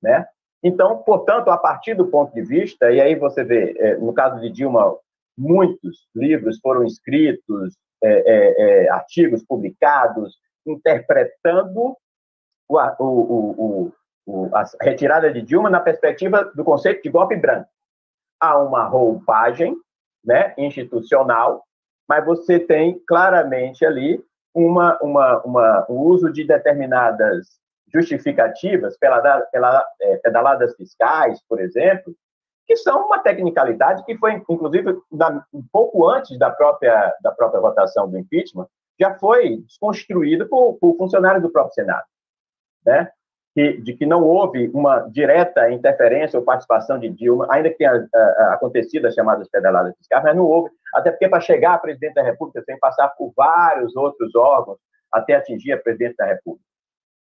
[0.00, 0.26] né?
[0.62, 4.40] Então, portanto, a partir do ponto de vista, e aí você vê, é, no caso
[4.40, 4.94] de Dilma,
[5.36, 11.96] muitos livros foram escritos, é, é, é artigos publicados, interpretando
[12.68, 13.92] o, o,
[14.26, 17.68] o, a retirada de Dilma na perspectiva do conceito de golpe branco.
[18.38, 19.74] Há uma roupagem
[20.24, 21.64] né, institucional,
[22.08, 24.22] mas você tem claramente ali
[24.54, 27.60] uma, uma, uma, o uso de determinadas
[27.92, 28.96] justificativas,
[30.00, 32.14] é, pedaladas fiscais, por exemplo,
[32.66, 34.96] que são uma tecnicalidade que foi, inclusive,
[35.52, 38.66] um pouco antes da própria, da própria votação do impeachment,
[38.98, 42.04] já foi desconstruído por, por funcionários do próprio Senado,
[42.86, 43.10] né?
[43.52, 47.96] Que, de que não houve uma direta interferência ou participação de Dilma, ainda que tenha
[47.96, 52.14] uh, acontecido as chamadas pedaladas fiscais, mas não houve, até porque para chegar a presidente
[52.14, 54.78] da República tem que passar por vários outros órgãos
[55.12, 56.69] até atingir a presidente da República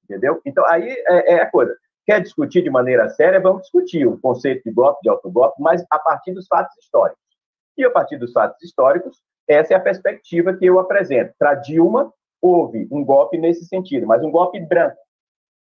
[0.06, 0.42] entendeu?
[0.46, 1.76] Então, aí é, é, a coisa.
[2.06, 6.00] Quer discutir de maneira séria, vamos discutir o conceito de golpe, de autogolpe, mas a
[6.00, 7.20] partir dos fatos históricos.
[7.78, 11.34] E a partir dos fatos históricos, essa é a perspectiva que eu apresento.
[11.38, 14.98] Para Dilma, houve um golpe nesse sentido, mas um golpe branco,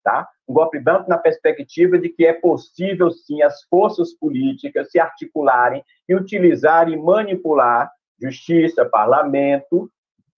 [0.03, 0.27] tá?
[0.47, 5.83] Um golpe branco na perspectiva de que é possível, sim, as forças políticas se articularem
[6.07, 7.89] e utilizarem e manipular
[8.21, 9.89] justiça, parlamento,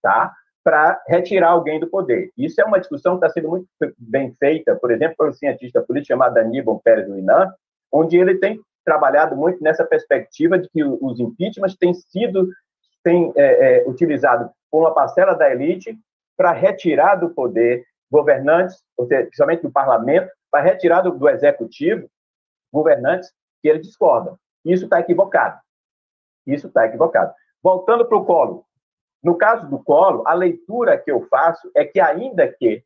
[0.02, 0.32] tá?
[0.66, 2.32] Para retirar alguém do poder.
[2.36, 5.80] Isso é uma discussão que está sendo muito bem feita, por exemplo, por um cientista
[5.80, 7.54] político chamado Aníbal Pérez Luinan,
[7.92, 12.48] onde ele tem trabalhado muito nessa perspectiva de que os impeachments têm sido
[13.04, 15.96] têm, é, é, utilizado por uma parcela da elite
[16.36, 22.10] para retirar do poder governantes, seja, principalmente do parlamento, para retirar do, do executivo
[22.72, 23.30] governantes
[23.62, 24.36] que eles discordam.
[24.64, 25.60] Isso está equivocado.
[26.44, 27.32] Isso está equivocado.
[27.62, 28.66] Voltando para o colo,
[29.26, 32.84] no caso do colo, a leitura que eu faço é que ainda que,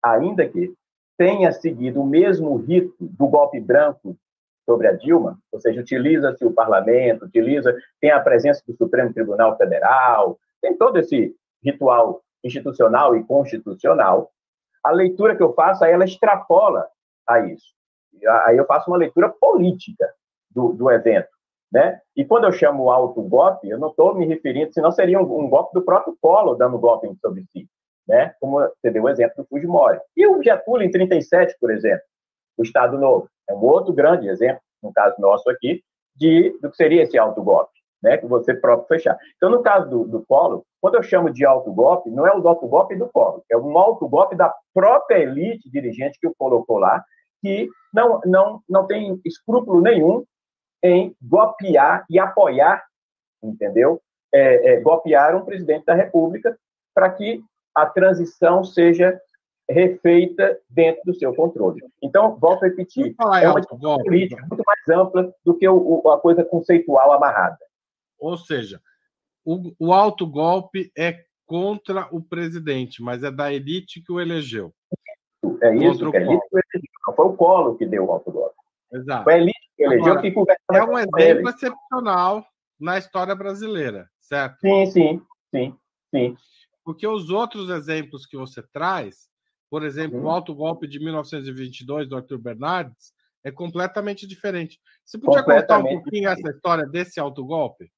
[0.00, 0.72] ainda que
[1.18, 4.16] tenha seguido o mesmo rito do golpe branco
[4.64, 9.56] sobre a Dilma, ou seja, utiliza-se o parlamento, utiliza, tem a presença do Supremo Tribunal
[9.56, 14.30] Federal, tem todo esse ritual institucional e constitucional,
[14.84, 16.86] A leitura que eu faço, ela extrapola
[17.26, 17.74] a isso.
[18.46, 20.08] Aí eu faço uma leitura política
[20.48, 21.39] do, do evento.
[21.72, 22.00] Né?
[22.16, 25.48] E quando eu chamo alto golpe, eu não estou me referindo, senão seria um, um,
[25.48, 27.68] golpe do próprio Collor dando golpe sobre si,
[28.08, 28.34] né?
[28.40, 30.00] Como você deu o exemplo do Fujimori.
[30.16, 32.02] E o Getúlio em 37, por exemplo,
[32.58, 35.80] o Estado Novo, é um outro grande exemplo, no caso nosso aqui,
[36.16, 38.18] de do que seria esse alto golpe, né?
[38.18, 39.16] Que você próprio fechar.
[39.36, 42.48] Então, no caso do, do Collor, quando eu chamo de alto golpe, não é o
[42.48, 46.78] alto golpe do Collor, é um alto golpe da própria elite dirigente que o colocou
[46.78, 47.04] lá,
[47.40, 50.24] que não, não, não tem escrúpulo nenhum
[50.82, 52.84] em golpear e apoiar,
[53.42, 54.00] entendeu?
[54.32, 56.56] É, é, golpear um presidente da República
[56.94, 57.42] para que
[57.74, 59.20] a transição seja
[59.68, 61.80] refeita dentro do seu controle.
[62.02, 66.10] Então, volto a repetir, é uma discussão política muito mais ampla do que o, o,
[66.10, 67.58] a coisa conceitual amarrada.
[68.18, 68.80] Ou seja,
[69.44, 74.72] o, o alto golpe é contra o presidente, mas é da elite que o elegeu.
[75.62, 77.16] É isso, é elite que o elegeu.
[77.16, 78.54] Foi o Colo que deu o alto golpe.
[78.92, 79.24] Exato.
[79.24, 80.34] Foi a elite que elegeu Agora, que
[80.72, 82.44] É um exemplo excepcional
[82.78, 84.58] na história brasileira, certo?
[84.60, 85.22] Sim, sim,
[85.54, 85.76] sim,
[86.14, 86.36] sim.
[86.84, 89.28] Porque os outros exemplos que você traz,
[89.68, 90.24] por exemplo, uhum.
[90.24, 93.12] o alto golpe de 1922 do Arthur Bernardes,
[93.44, 94.78] é completamente diferente.
[95.04, 97.90] Você podia contar um pouquinho essa história desse alto golpe?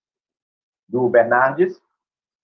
[0.89, 1.81] Do Bernardes?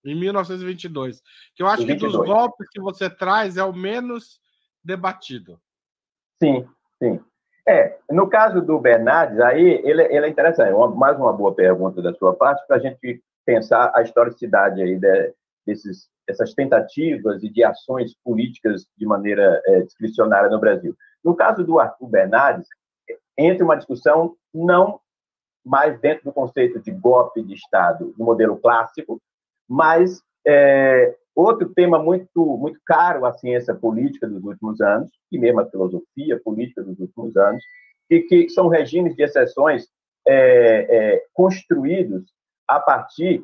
[0.03, 1.21] Em 1922.
[1.55, 4.39] Que eu acho que dos golpes que você traz é o menos
[4.83, 5.61] debatido.
[6.41, 6.67] Sim,
[7.01, 7.19] sim.
[7.67, 10.73] É, no caso do Bernardes, aí ele, ele é interessante.
[10.73, 14.97] Uma, mais uma boa pergunta da sua parte para a gente pensar a historicidade aí
[14.97, 15.33] de,
[15.65, 20.95] desses, dessas tentativas e de ações políticas de maneira é, discricionária no Brasil.
[21.23, 22.67] No caso do Arthur Bernardes,
[23.37, 24.99] entra uma discussão não
[25.65, 29.21] mais dentro do conceito de golpe de Estado no modelo clássico,
[29.67, 35.61] mas é, outro tema muito muito caro à ciência política dos últimos anos, e mesmo
[35.61, 37.63] a filosofia política dos últimos anos,
[38.09, 39.87] e que são regimes de exceções
[40.27, 40.35] é,
[41.15, 42.31] é, construídos
[42.67, 43.43] a partir,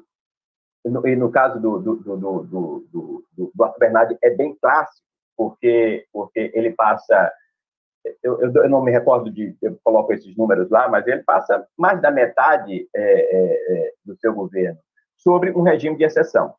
[0.83, 5.05] no, e no caso do, do, do, do, do, do Arthur Bernardi é bem clássico,
[5.35, 7.31] porque, porque ele passa,
[8.23, 12.01] eu, eu, não me recordo de, eu coloco esses números lá, mas ele passa mais
[12.01, 14.79] da metade é, é, é do seu governo
[15.17, 16.53] sobre um regime de exceção,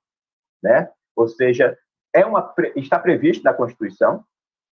[0.63, 0.91] né?
[1.17, 1.77] Ou seja,
[2.15, 4.23] é uma, está previsto na Constituição,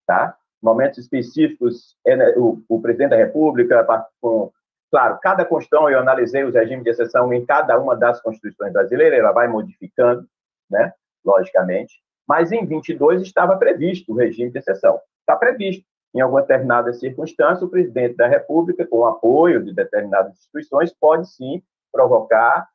[0.06, 0.36] tá?
[0.62, 3.86] Momentos específicos, é, né, o, o presidente da República,
[4.20, 4.52] com,
[4.90, 9.18] claro, cada Constituição, eu analisei os regimes de exceção em cada uma das Constituições brasileiras,
[9.18, 10.26] ela vai modificando,
[10.70, 10.92] né?
[11.24, 11.94] Logicamente,
[12.26, 15.00] mas em 22 estava previsto o regime de exceção.
[15.20, 15.84] Está previsto.
[16.14, 21.28] Em alguma determinada circunstância, o presidente da República, com o apoio de determinadas instituições, pode
[21.28, 22.68] sim provocar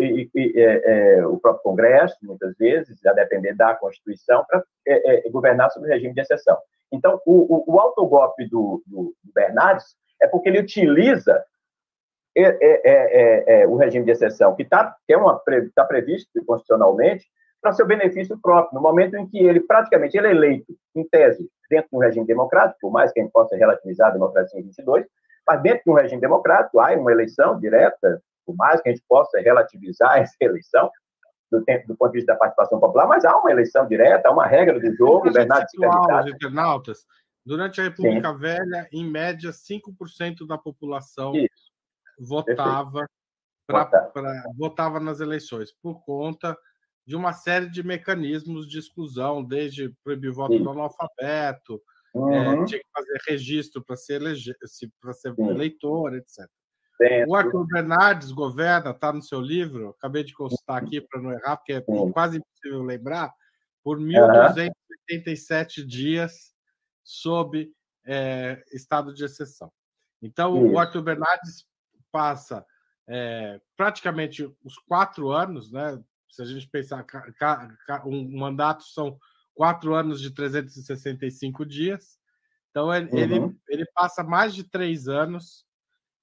[0.00, 5.26] e, e é, é, o próprio Congresso, muitas vezes, a depender da Constituição, para é,
[5.26, 6.56] é, governar sob o regime de exceção.
[6.92, 11.44] Então, o, o, o autogolpe do, do, do, Bernardes é porque ele utiliza
[12.36, 17.26] é, é, o regime de exceção, que, tá, que é uma, está previsto constitucionalmente,
[17.60, 21.48] para seu benefício próprio, no momento em que ele praticamente ele é eleito, em tese,
[21.70, 24.64] dentro de um regime democrático, por mais que a gente possa relativizar a democracia em
[24.64, 25.06] 22,
[25.46, 29.04] mas dentro de um regime democrático há uma eleição direta, por mais que a gente
[29.08, 30.90] possa relativizar essa eleição,
[31.50, 34.32] do, tempo, do ponto de vista da participação popular, mas há uma eleição direta, há
[34.32, 35.76] uma regra do jogo, Bernardo se
[36.30, 37.06] internautas,
[37.44, 38.38] durante a República Sim.
[38.38, 41.70] Velha, em média, 5% da população Isso.
[42.18, 43.06] votava
[43.66, 46.56] pra, pra, votava nas eleições, por conta
[47.06, 50.62] de uma série de mecanismos de exclusão, desde proibir o voto Sim.
[50.62, 51.80] do analfabeto,
[52.14, 52.62] é, uhum.
[52.62, 54.54] é, tinha que fazer registro para ser, elege...
[54.64, 56.48] ser eleitor, etc.
[57.26, 61.56] O Arthur Bernardes governa, está no seu livro, acabei de constar aqui para não errar,
[61.56, 63.32] porque é quase impossível lembrar,
[63.82, 65.86] por 1.287 uhum.
[65.86, 66.54] dias
[67.02, 67.70] sob
[68.06, 69.70] é, estado de exceção.
[70.22, 70.74] Então, Isso.
[70.74, 71.66] o Arthur Bernardes
[72.12, 72.64] passa
[73.08, 76.00] é, praticamente os quatro anos, né?
[76.30, 77.04] Se a gente pensar,
[78.06, 79.18] um mandato são
[79.52, 82.18] quatro anos de 365 dias.
[82.70, 83.18] Então, ele, uhum.
[83.18, 85.64] ele, ele passa mais de três anos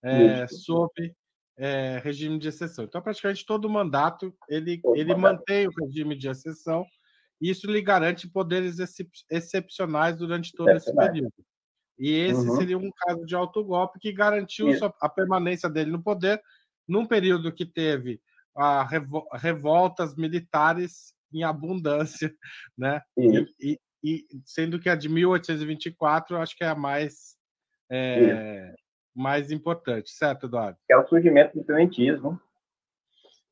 [0.03, 0.91] é, sob
[1.57, 2.85] é, regime de exceção.
[2.85, 6.85] Então, praticamente todo mandato ele, ele mantém o regime de exceção
[7.39, 11.33] e isso lhe garante poderes excep excepcionais durante todo esse período.
[11.97, 12.55] E esse uhum.
[12.55, 16.41] seria um caso de autogolpe que garantiu a permanência dele no poder
[16.87, 18.19] num período que teve
[18.55, 22.33] a revo revoltas militares em abundância,
[22.77, 23.01] né?
[23.17, 27.37] E, e, e, sendo que a de 1824 acho que é a mais
[27.89, 28.73] é,
[29.15, 30.77] mais importante, certo, Eduardo?
[30.87, 32.39] Que é o surgimento do tenentismo.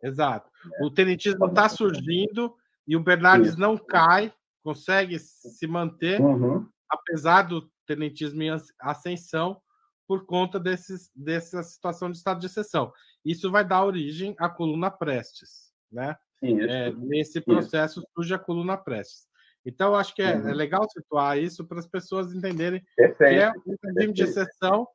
[0.01, 0.49] Exato.
[0.75, 0.85] É.
[0.85, 2.55] O tenentismo está surgindo
[2.87, 3.59] e o Bernardes Isso.
[3.59, 4.33] não cai
[4.63, 6.67] consegue se manter, uhum.
[6.89, 9.59] apesar do tenentismo em ascensão,
[10.07, 12.91] por conta desses, dessa situação de estado de exceção.
[13.23, 16.15] Isso vai dar origem à coluna Prestes, né?
[16.41, 18.09] É, nesse processo isso.
[18.15, 19.27] surge a coluna Prestes.
[19.65, 20.49] Então, acho que é, uhum.
[20.49, 23.17] é legal situar isso para as pessoas entenderem Perfeito.
[23.17, 24.87] que é um regime de exceção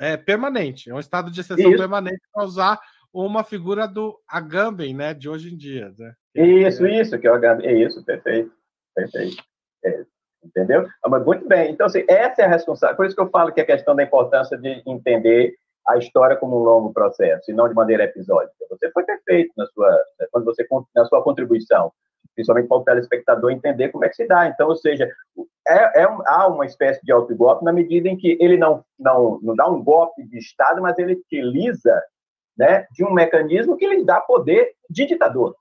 [0.00, 1.78] é, permanente, é um estado de exceção isso.
[1.78, 2.80] permanente para usar
[3.12, 5.92] uma figura do Agamben, né, de hoje em dia.
[5.96, 6.14] Né?
[6.34, 7.00] Isso, é...
[7.00, 8.52] isso, que é o Agamben, é isso, perfeito,
[8.94, 9.42] perfeito.
[9.84, 10.04] É,
[10.44, 10.88] entendeu?
[11.04, 11.70] Ah, mas muito bem.
[11.70, 12.96] Então, assim, essa é a responsabilidade.
[12.96, 15.54] Por isso que eu falo que a questão da importância de entender
[15.86, 18.54] a história como um longo processo, e não de maneira episódica.
[18.70, 21.92] Você foi perfeito na sua, quando você na sua contribuição,
[22.34, 24.46] principalmente para o telespectador entender como é que se dá.
[24.48, 25.08] Então, ou seja,
[25.66, 29.54] é, é há uma espécie de autogolpe na medida em que ele não, não, não
[29.54, 32.02] dá um golpe de Estado, mas ele utiliza
[32.56, 35.56] né, de um mecanismo que lhe dá poder de ditador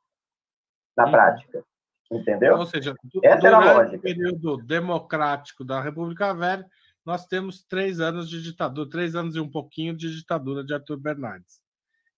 [0.95, 1.11] na hum.
[1.11, 1.63] prática.
[2.11, 2.57] Entendeu?
[2.57, 2.93] Ou seja,
[3.23, 3.97] Essa era a lógica.
[3.97, 6.65] o período democrático da República Velha,
[7.03, 10.97] nós temos três anos de ditadura, três anos e um pouquinho de ditadura de Arthur
[10.97, 11.59] Bernardes.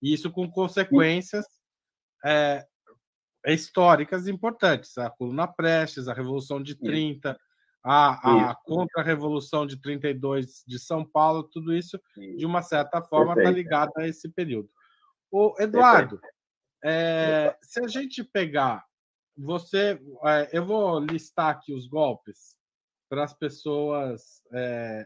[0.01, 1.45] E isso com consequências
[2.25, 2.65] é,
[3.53, 4.97] históricas importantes.
[4.97, 7.37] A coluna Prestes, a Revolução de 30,
[7.83, 13.51] a, a contra-revolução de 32 de São Paulo, tudo isso, de uma certa forma, está
[13.51, 14.69] ligado a esse período.
[15.31, 16.19] O Eduardo,
[16.83, 18.83] é, se a gente pegar
[19.37, 22.55] você, é, eu vou listar aqui os golpes
[23.09, 25.05] para as pessoas é,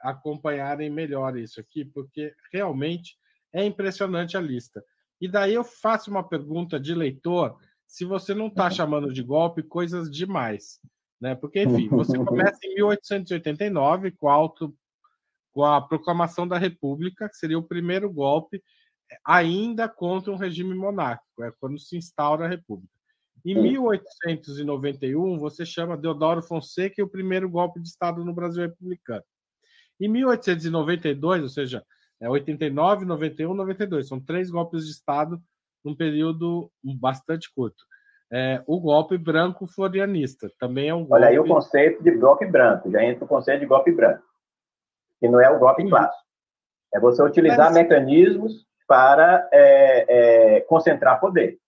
[0.00, 3.18] acompanharem melhor isso aqui, porque realmente
[3.52, 4.82] é impressionante a lista.
[5.20, 8.70] E daí eu faço uma pergunta de leitor, se você não está uhum.
[8.70, 10.80] chamando de golpe coisas demais,
[11.20, 11.34] né?
[11.34, 14.76] Porque enfim, você começa em 1889 com a, auto,
[15.52, 18.62] com a proclamação da República, que seria o primeiro golpe
[19.24, 22.92] ainda contra um regime monárquico, é quando se instaura a República.
[23.44, 29.22] Em 1891, você chama Deodoro Fonseca e o primeiro golpe de Estado no Brasil republicano.
[30.00, 31.84] Em 1892, ou seja,
[32.20, 35.40] é 89, 91, 92, são três golpes de Estado
[35.84, 37.84] num período bastante curto.
[38.30, 41.14] É, o golpe branco florianista também é um golpe...
[41.14, 44.22] Olha aí o conceito de golpe branco, já entra o conceito de golpe branco,
[45.18, 45.88] que não é o golpe Sim.
[45.88, 46.24] clássico.
[46.92, 47.74] É você utilizar Mas...
[47.74, 51.58] mecanismos para é, é, concentrar poder.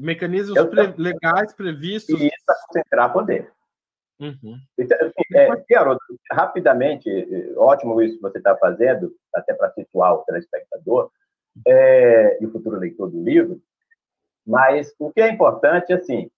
[0.00, 2.20] Mecanismos eu, legais previstos.
[2.20, 3.52] E para concentrar poder.
[4.20, 4.58] Uhum.
[4.76, 5.48] Então, assim, é,
[6.32, 7.08] rapidamente,
[7.56, 11.10] ótimo isso que você está fazendo, até para situar o telespectador
[11.66, 13.60] é, e o futuro leitor do livro,
[14.46, 16.30] mas o que é importante, assim,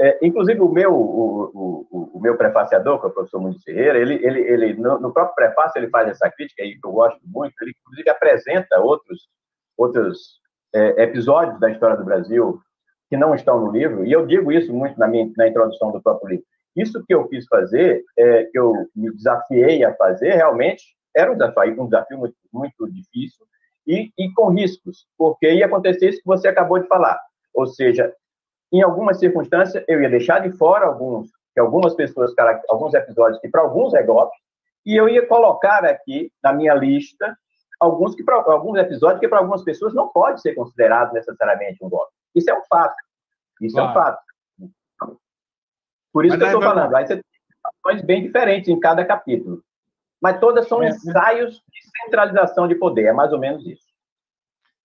[0.00, 3.98] é, inclusive o meu, o, o, o, meu prefaciador, que é o professor Muniz Ferreira,
[3.98, 7.20] ele, ele, ele no, no, próprio prefácio ele faz essa crítica aí que eu gosto
[7.22, 9.28] muito, ele inclusive apresenta outros,
[9.76, 10.40] outros
[10.74, 12.58] é, episódios da história do Brasil
[13.10, 16.00] que não estão no livro, e eu digo isso muito na, minha, na introdução do
[16.00, 16.46] próprio livro.
[16.76, 20.84] Isso que eu quis fazer, é, que eu me desafiei a fazer, realmente
[21.16, 23.44] era um desafio, um desafio muito, muito difícil
[23.86, 27.18] e, e com riscos, porque ia acontecer isso que você acabou de falar.
[27.52, 28.12] Ou seja,
[28.72, 32.32] em algumas circunstâncias, eu ia deixar de fora alguns, que algumas pessoas,
[32.68, 34.36] alguns episódios que para alguns é golpe,
[34.86, 37.36] e eu ia colocar aqui na minha lista
[37.80, 42.12] alguns que alguns episódios que para algumas pessoas não pode ser considerado necessariamente um golpe.
[42.34, 42.94] Isso é um fato.
[43.60, 43.88] Isso claro.
[43.88, 44.22] é um fato.
[46.12, 46.94] Por isso Mas que eu estou falando.
[46.94, 47.24] Aí você tem
[47.64, 49.62] ações bem diferentes em cada capítulo.
[50.20, 50.88] Mas todas são é.
[50.88, 53.06] ensaios de centralização de poder.
[53.06, 53.86] É mais ou menos isso.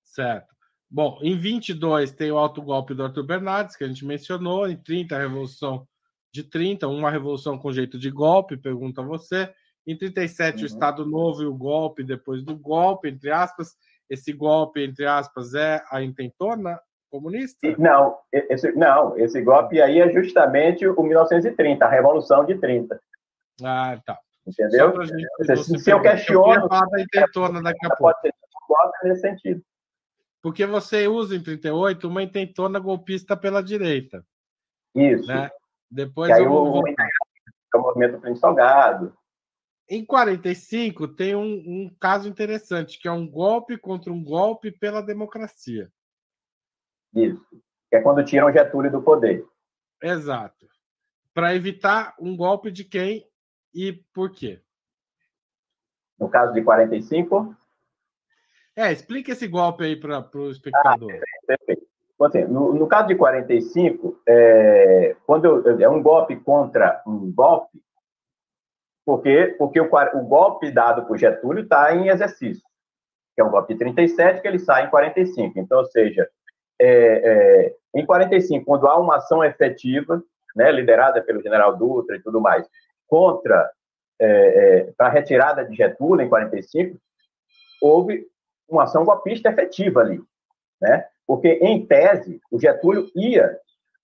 [0.04, 0.54] Certo.
[0.90, 4.68] Bom, em 22 tem o alto golpe do Arthur Bernardes, que a gente mencionou.
[4.68, 5.88] Em 30, a Revolução
[6.32, 9.54] de 30, uma revolução com jeito de golpe, pergunta você.
[9.88, 10.64] Em 37, uhum.
[10.64, 13.76] o Estado Novo e o golpe depois do golpe, entre aspas.
[14.10, 17.76] Esse golpe, entre aspas, é a intentona comunista?
[17.78, 23.00] Não, esse, não, esse golpe aí é justamente o 1930, a Revolução de 30.
[23.64, 24.20] Ah, tá.
[24.46, 24.94] Entendeu?
[25.04, 26.68] Gente, se, se eu questiono.
[26.70, 28.04] Eu intentona daqui a pouco.
[28.04, 29.62] Pode ser um golpe nesse sentido.
[30.42, 34.24] Porque você usa em 38 uma intentona golpista pela direita.
[34.94, 35.28] Isso.
[35.28, 35.50] Né?
[35.90, 36.84] Depois eu vou.
[36.84, 36.84] O,
[37.76, 39.16] o movimento Príncipe Salgado.
[39.90, 45.02] Em 45 tem um, um, caso interessante, que é um golpe contra um golpe pela
[45.02, 45.92] democracia.
[47.16, 47.46] Isso.
[47.90, 49.46] Que é quando tiram Getúlio do poder.
[50.02, 50.68] Exato.
[51.34, 53.28] Para evitar um golpe de quem
[53.74, 54.62] e por quê?
[56.20, 57.56] No caso de 45?
[58.76, 61.12] É, explica esse golpe aí para o espectador.
[61.12, 61.86] Ah, perfeito.
[62.22, 67.82] Assim, no, no, caso de 45, é, quando eu, é um golpe contra um golpe,
[69.06, 72.64] porque, porque o, o golpe dado por Getúlio está em exercício,
[73.36, 75.60] que é um golpe de 37, que ele sai em 45.
[75.60, 76.28] Então, ou seja,
[76.80, 80.22] é, é, Em 45, quando há uma ação efetiva,
[80.56, 82.68] né, liderada pelo general Dutra e tudo mais,
[83.08, 83.70] contra,
[84.20, 86.98] é, é, a retirada de Getúlio em 45,
[87.82, 88.26] houve
[88.68, 90.22] uma ação golpista efetiva ali,
[90.82, 91.06] né?
[91.28, 93.58] Porque, em tese, o Getúlio ia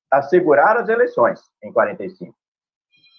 [0.09, 2.35] assegurar as eleições em 45,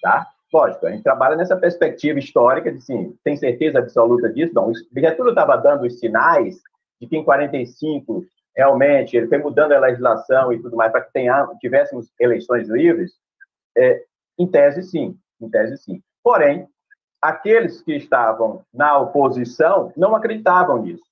[0.01, 0.27] tá?
[0.53, 4.53] Lógico, a gente trabalha nessa perspectiva histórica de, sim, tem certeza absoluta disso?
[4.53, 6.61] Não, o Getúlio estava dando os sinais
[7.01, 8.23] de que em 45,
[8.55, 13.11] realmente, ele foi mudando a legislação e tudo mais para que tenha, tivéssemos eleições livres,
[13.75, 14.03] é,
[14.37, 16.01] em tese, sim, em tese, sim.
[16.23, 16.67] Porém,
[17.21, 21.03] aqueles que estavam na oposição não acreditavam nisso.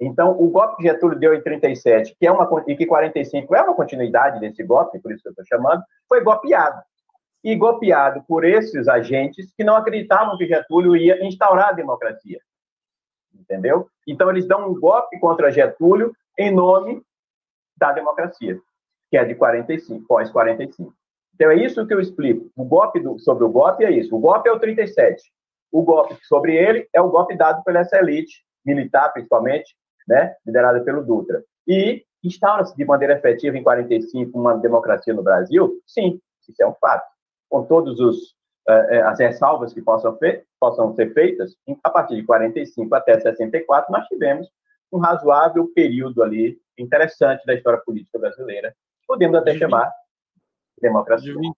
[0.00, 3.62] Então, o golpe que Getúlio deu em 37, que é uma e que 45 é
[3.62, 6.82] uma continuidade desse golpe, por isso que eu estou chamando, foi golpeado.
[7.42, 12.40] E golpeado por esses agentes que não acreditavam que Getúlio ia instaurar a democracia.
[13.34, 13.88] Entendeu?
[14.06, 17.02] Então, eles dão um golpe contra Getúlio em nome
[17.76, 18.58] da democracia,
[19.10, 20.94] que é de 45, pós 45.
[21.34, 22.50] Então, é isso que eu explico.
[22.56, 24.14] O golpe do, sobre o golpe é isso.
[24.14, 25.22] O golpe é o 37.
[25.72, 29.74] O golpe sobre ele é o golpe dado pela essa elite militar, principalmente,
[30.06, 31.42] né, liderada pelo Dutra.
[31.66, 35.80] E instaura-se de maneira efetiva em 45 uma democracia no Brasil?
[35.86, 37.04] Sim, isso é um fato.
[37.50, 42.94] Com todas uh, as ressalvas que possam, fe possam ser feitas, a partir de 45
[42.94, 44.48] até 64, nós tivemos
[44.94, 48.74] um razoável período ali interessante da história política brasileira,
[49.06, 49.92] podemos até chamar
[50.80, 51.32] democracia.
[51.32, 51.56] De, 20,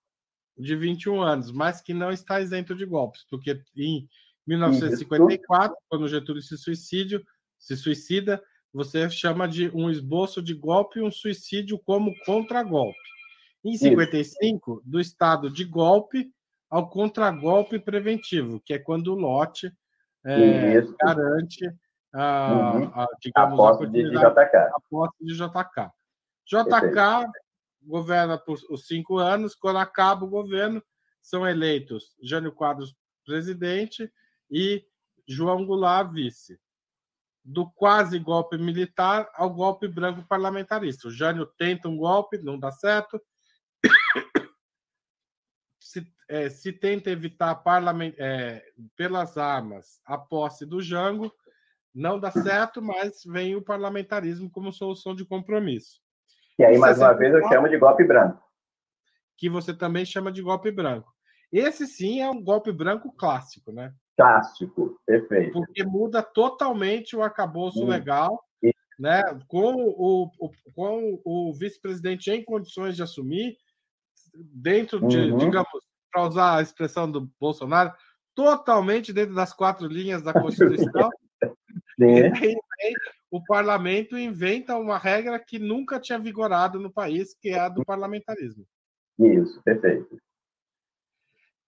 [0.57, 4.09] de 21 anos, mas que não está isento de golpes, porque em
[4.47, 5.87] 1954, Isso.
[5.89, 7.23] quando Getúlio se suicídio,
[7.59, 12.99] se suicida, você chama de um esboço de golpe e um suicídio como contragolpe.
[13.63, 14.83] Em 55, Isso.
[14.91, 16.31] do estado de golpe
[16.71, 19.71] ao contragolpe preventivo, que é quando o lote
[20.25, 21.71] é, garante
[22.17, 22.91] a, uhum.
[22.95, 24.57] a, digamos, a posse de JK.
[24.57, 25.91] A posse de JK.
[26.47, 27.31] JK
[27.83, 30.83] governa por os cinco anos, quando acaba o governo,
[31.23, 34.11] são eleitos Jânio Quadros presidente
[34.51, 34.85] e
[35.27, 36.59] João Goulart vice.
[37.45, 41.09] Do quase golpe militar ao golpe branco parlamentarista.
[41.09, 43.21] O Jânio tenta um golpe, não dá certo.
[45.79, 47.63] Se, é, se tenta evitar
[48.19, 51.33] é, pelas armas a posse do Jango,
[51.97, 55.99] não dá certo, mas vem o parlamentarismo como solução de compromisso.
[56.59, 58.43] E aí, mais uma vez, eu chamo de golpe branco.
[59.37, 61.11] Que você também chama de golpe branco.
[61.51, 63.95] Esse sim é um golpe branco clássico, né?
[64.17, 65.53] Clássico, perfeito.
[65.53, 67.89] Porque muda totalmente o arcabouço hum.
[67.89, 68.43] legal,
[68.99, 69.23] né?
[69.49, 73.57] Com o, o com o vice-presidente em condições de assumir,
[74.35, 75.39] dentro de, uhum.
[75.39, 75.69] digamos,
[76.13, 77.93] para usar a expressão do Bolsonaro,
[78.35, 81.11] totalmente dentro das quatro linhas da Constituição.
[81.99, 82.57] Sim
[83.31, 87.85] o parlamento inventa uma regra que nunca tinha vigorado no país, que é a do
[87.85, 88.67] parlamentarismo.
[89.19, 90.19] Isso, perfeito.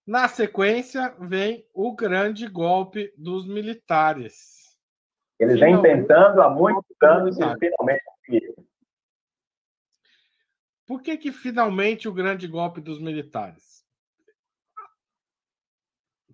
[0.06, 4.78] Na sequência, vem o grande golpe dos militares.
[5.38, 8.02] Eles vêm tentando há muitos anos e finalmente
[10.86, 13.77] Por que, que finalmente o grande golpe dos militares?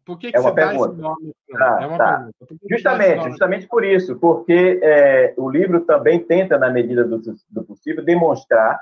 [0.05, 1.14] Por que, que é uma pergunta.
[1.57, 2.16] Ah, é uma tá.
[2.16, 2.66] pergunta.
[2.70, 8.05] Justamente, justamente por isso, porque é, o livro também tenta, na medida do, do possível,
[8.05, 8.80] demonstrar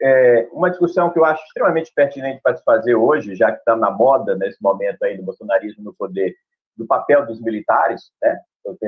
[0.00, 3.76] é, uma discussão que eu acho extremamente pertinente para se fazer hoje, já que está
[3.76, 6.34] na moda nesse momento aí do bolsonarismo no poder,
[6.76, 8.40] do papel dos militares, né,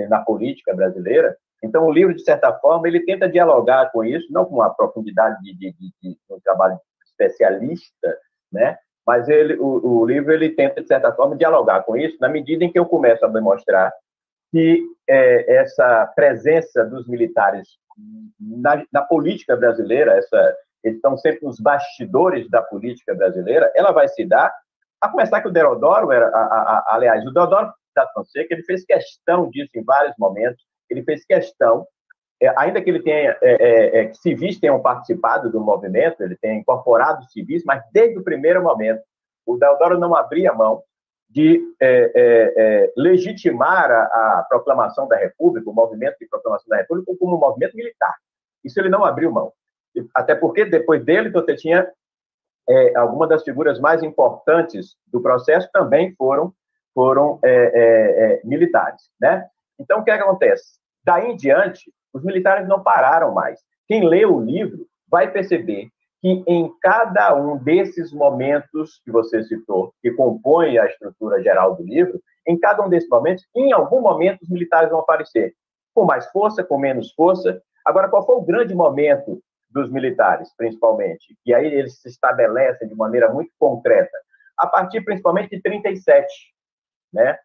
[0.09, 1.37] na política brasileira.
[1.63, 5.43] Então, o livro, de certa forma, ele tenta dialogar com isso, não com uma profundidade
[5.43, 8.19] de, de, de, de um trabalho especialista,
[8.53, 8.77] né,
[9.11, 12.65] mas ele, o, o, livro ele tenta, de certa forma, dialogar com isso, na medida
[12.65, 13.93] em que eu começo a demonstrar
[14.53, 17.71] que é, essa presença dos militares
[18.39, 24.07] na, na, política brasileira, essa, eles estão sempre nos bastidores da política brasileira, ela vai
[24.07, 24.55] se dar,
[25.01, 28.63] a começar que o Deodoro, era, a, a, a, aliás, o Deodoro da Fonseca, ele
[28.63, 31.85] fez questão disso em vários momentos, ele fez questão
[32.41, 36.55] é, ainda que ele tenha é, é, é civis tenham participado do movimento, ele tenha
[36.55, 39.03] incorporado civis, mas desde o primeiro momento
[39.45, 40.83] o Deodoro não abria mão
[41.29, 47.13] de é, é, legitimar a, a, proclamação da República, o movimento de proclamação da República,
[47.19, 48.15] como um movimento militar.
[48.65, 49.53] Isso ele não abriu mão.
[50.15, 51.89] Até porque depois dele você tinha
[52.95, 56.53] algumas das figuras mais importantes do processo também foram
[56.95, 57.41] foram
[58.45, 59.49] militares, né?
[59.79, 60.79] Então o que acontece?
[61.05, 63.61] Daí em diante os militares não pararam mais.
[63.87, 65.89] Quem lê o livro vai perceber
[66.21, 71.83] que em cada um desses momentos que você citou, que compõem a estrutura geral do
[71.83, 75.55] livro, em cada um desses momentos, em algum momento, os militares vão aparecer,
[75.95, 77.61] com mais força, com menos força.
[77.85, 82.95] Agora, qual foi o grande momento dos militares, principalmente, e aí eles se estabelecem de
[82.95, 84.17] maneira muito concreta,
[84.59, 86.27] a partir principalmente de 37,
[87.13, 87.39] né?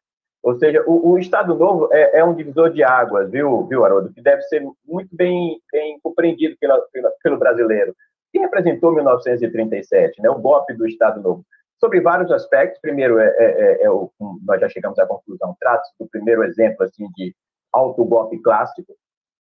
[0.46, 4.14] Ou seja, o, o Estado Novo é, é, um divisor de águas, viu, viu, Haroldo,
[4.14, 7.96] que deve ser muito bem, bem compreendido pela, pela, pelo brasileiro.
[8.32, 10.30] que representou 1937, né?
[10.30, 11.44] O golpe do Estado Novo
[11.80, 12.80] sobre vários aspectos.
[12.80, 14.12] Primeiro, é, é, é, é o,
[14.46, 17.36] nós já chegamos à conclusão, trata-se do primeiro exemplo assim, de
[17.74, 18.94] autogolpe clássico.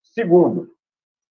[0.02, 0.70] Segundo,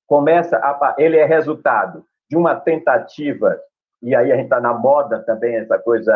[0.07, 3.59] começa a, ele é resultado de uma tentativa,
[4.03, 6.13] e aí a gente está na moda também, essa coisa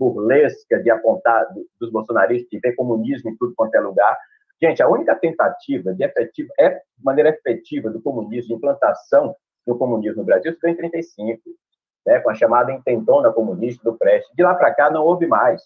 [0.00, 1.46] burlesca de apontar
[1.78, 4.16] dos bolsonaristas de ver comunismo em tudo quanto é lugar.
[4.62, 9.36] Gente, a única tentativa de, efetiva, é, de maneira efetiva do comunismo, de implantação
[9.66, 11.42] do comunismo no Brasil, foi em 1935
[12.06, 14.34] né, com a chamada intentona comunista do Prestes.
[14.34, 15.62] De lá para cá não houve mais.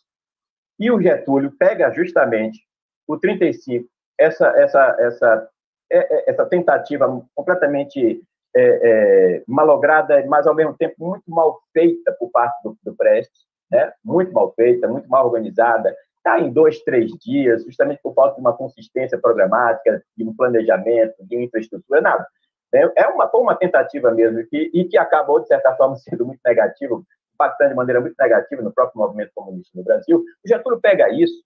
[0.80, 2.58] E o Getúlio pega justamente
[3.06, 3.86] o 35,
[4.18, 5.48] essa, essa, essa,
[5.92, 8.20] é, é, essa tentativa completamente
[8.56, 13.44] é, é, malograda, mas ao mesmo tempo muito mal feita por parte do, do Prestes,
[13.74, 13.92] né?
[14.04, 18.40] muito mal feita, muito mal organizada, está em dois, três dias, justamente por falta de
[18.40, 22.26] uma consistência programática, de um planejamento, de infraestrutura, nada.
[22.72, 26.40] É, é uma, uma tentativa mesmo que, e que acabou, de certa forma, sendo muito
[26.44, 27.04] negativo,
[27.34, 30.18] impactando de maneira muito negativa no próprio movimento comunista no Brasil.
[30.18, 31.42] O Getúlio pega isso,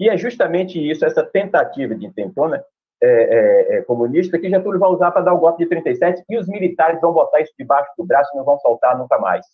[0.00, 2.62] e é justamente isso, essa tentativa de intentona
[3.02, 6.38] é, é, é, comunista, que Getúlio vai usar para dar o golpe de 37, e
[6.38, 9.46] os militares vão botar isso debaixo do braço e não vão soltar nunca mais.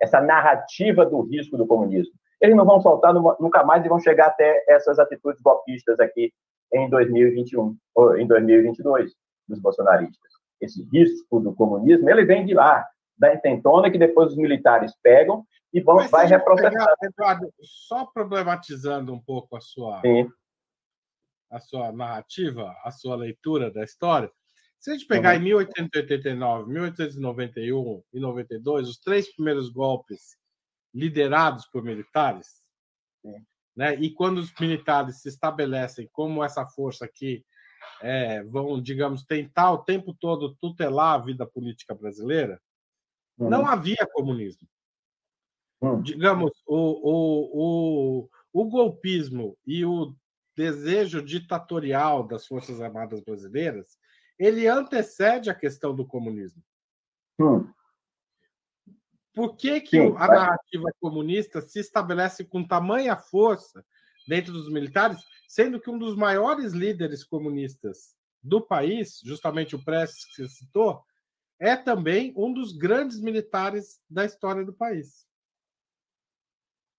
[0.00, 2.12] Essa narrativa do risco do comunismo.
[2.40, 6.32] Eles não vão soltar nunca mais e vão chegar até essas atitudes golpistas aqui
[6.72, 9.12] em 2021, ou em 2022
[9.48, 10.32] dos bolsonaristas.
[10.60, 12.86] Esse risco do comunismo, ele vem de lá,
[13.18, 16.94] da intentona que depois os militares pegam e vão, vai reprocessar.
[17.02, 20.30] Eduardo, só problematizando um pouco a sua, Sim.
[21.50, 24.30] a sua narrativa, a sua leitura da história,
[24.80, 25.42] se a gente pegar uhum.
[25.42, 30.38] em 1889, 1891 e 92, os três primeiros golpes
[30.92, 32.48] liderados por militares,
[33.76, 33.94] né?
[33.96, 37.44] E quando os militares se estabelecem como essa força que
[38.00, 42.60] é, vão, digamos, tentar o tempo todo tutelar a vida política brasileira,
[43.38, 43.50] uhum.
[43.50, 44.66] não havia comunismo.
[45.82, 46.00] Uhum.
[46.00, 50.14] Digamos, o, o, o, o golpismo e o
[50.56, 53.98] desejo ditatorial das Forças Armadas Brasileiras,
[54.40, 56.60] ele antecede a questão do comunismo.
[57.38, 57.72] Hum.
[59.32, 63.84] Por que, que Sim, a narrativa comunista se estabelece com tamanha força
[64.26, 70.24] dentro dos militares sendo que um dos maiores líderes comunistas do país, justamente o Prestes
[70.24, 71.04] que você citou,
[71.58, 75.26] é também um dos grandes militares da história do país.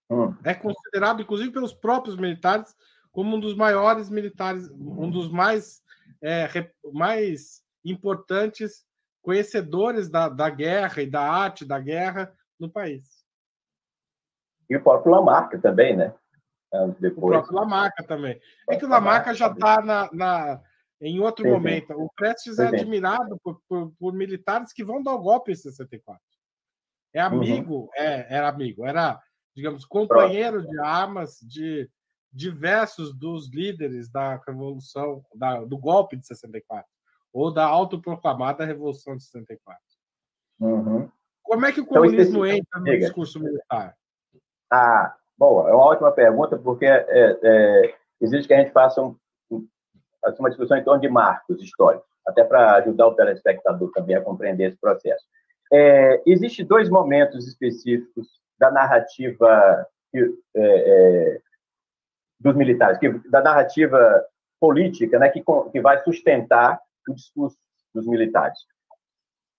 [0.10, 0.36] Hum.
[0.44, 2.76] É considerado, inclusive, pelos próprios militares,
[3.10, 5.81] como um dos maiores militares, um dos mais,
[6.24, 6.48] é,
[6.94, 8.86] mais importantes
[9.22, 13.08] conhecedores da, da guerra e da arte da guerra no país.
[14.70, 16.14] E o próprio Lamarck também, né?
[16.74, 17.26] anos depois.
[17.26, 18.40] O próprio Lamarca também.
[18.70, 20.62] É que o Lamarca já está na, na,
[21.02, 21.88] em outro sim, momento.
[21.88, 21.94] Sim.
[21.96, 26.22] O Prestes é admirado por, por, por, militares que vão dar o golpe em 64.
[27.14, 27.36] É uhum.
[27.36, 27.90] amigo, uhum.
[27.96, 29.20] é, era amigo, era,
[29.56, 31.90] digamos, companheiro de armas de
[32.32, 36.86] diversos dos líderes da revolução, da, do golpe de 64,
[37.34, 39.80] ou da autoproclamada Revolução de 64.
[40.60, 41.10] Uhum.
[41.44, 43.96] Como é que o então, comunismo então, entra no discurso militar?
[44.72, 49.18] Ah, Bom, é uma ótima pergunta, porque é, é, exige que a gente faça um,
[50.38, 54.68] uma discussão em torno de marcos históricos, até para ajudar o telespectador também a compreender
[54.68, 55.26] esse processo.
[55.74, 58.28] É, Existem dois momentos específicos
[58.60, 60.22] da narrativa é,
[60.56, 61.42] é,
[62.42, 64.24] dos militares, que, da narrativa
[64.60, 67.58] política, né, que, que vai sustentar o discurso
[67.94, 68.58] dos militares.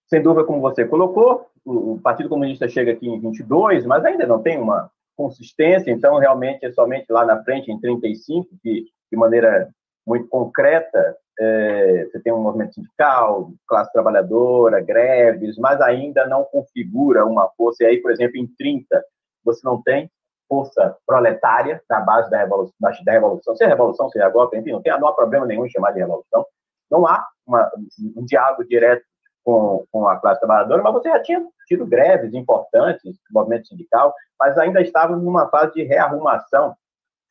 [0.08, 4.26] Sem dúvida, como você colocou, o, o Partido Comunista chega aqui em 22, mas ainda
[4.26, 9.16] não tem uma consistência, então realmente é somente lá na frente, em 35, que de
[9.16, 9.68] maneira
[10.06, 17.24] muito concreta é, você tem um movimento sindical, classe trabalhadora, greves, mas ainda não configura
[17.24, 17.84] uma força.
[17.84, 19.02] E aí, por exemplo, em 30,
[19.44, 20.10] você não tem
[20.52, 22.74] força proletária na base da revolução,
[23.06, 25.92] da revolução seja revolução, seja golpe, enfim, não, tem, não há problema nenhum em chamar
[25.92, 26.44] de revolução.
[26.90, 27.70] Não há uma,
[28.14, 29.02] um diálogo direto
[29.42, 34.58] com, com a classe trabalhadora, mas você já tinha tido greves importantes, movimento sindical, mas
[34.58, 36.76] ainda estava numa fase de rearrumação.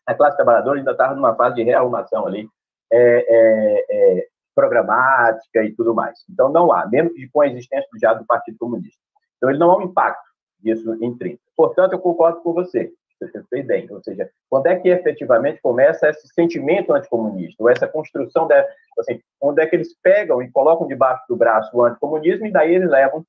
[0.08, 2.50] A classe trabalhadora ainda estava numa fase de rearrumação ali,
[2.92, 6.18] é, é, é, programática e tudo mais.
[6.28, 9.00] Então, não há, mesmo que com a existência já do Partido Comunista.
[9.38, 10.28] Então, ele não há um impacto
[10.60, 11.40] disso em 30.
[11.56, 12.92] Portanto, eu concordo com você.
[13.22, 13.88] Você fez bem.
[13.92, 18.56] Ou seja, quando é que efetivamente começa esse sentimento anticomunista, ou essa construção, de,
[19.00, 22.74] assim, onde é que eles pegam e colocam debaixo do braço o anticomunismo e daí
[22.74, 23.26] eles levam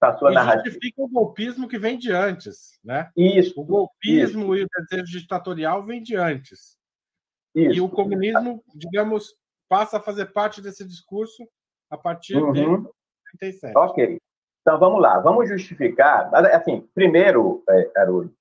[0.00, 0.64] para a sua e narrativa.
[0.64, 3.10] justifica o golpismo que vem de antes, né?
[3.16, 3.60] Isso.
[3.60, 4.62] O golpismo isso.
[4.62, 6.76] e o desejo ditatorial vem de antes.
[7.54, 7.76] Isso.
[7.76, 9.34] E o comunismo, digamos,
[9.68, 11.46] passa a fazer parte desse discurso
[11.90, 12.52] a partir uhum.
[12.52, 12.64] de
[13.38, 13.76] 37.
[13.76, 14.18] Ok.
[14.60, 15.20] Então, vamos lá.
[15.20, 16.34] Vamos justificar.
[16.34, 18.34] Assim, primeiro, é, Haroldo,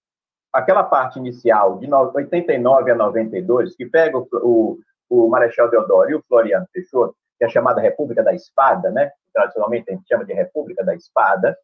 [0.53, 4.79] aquela parte inicial, de 89 a 92, que pega o, o,
[5.09, 9.11] o Marechal Deodoro e o Floriano Peixoto, que é chamada República da Espada, né?
[9.33, 11.57] tradicionalmente a gente chama de República da Espada,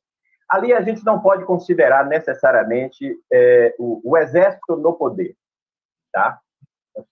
[0.49, 5.35] ali a gente não pode considerar necessariamente é, o, o, exército no poder,
[6.11, 6.39] tá?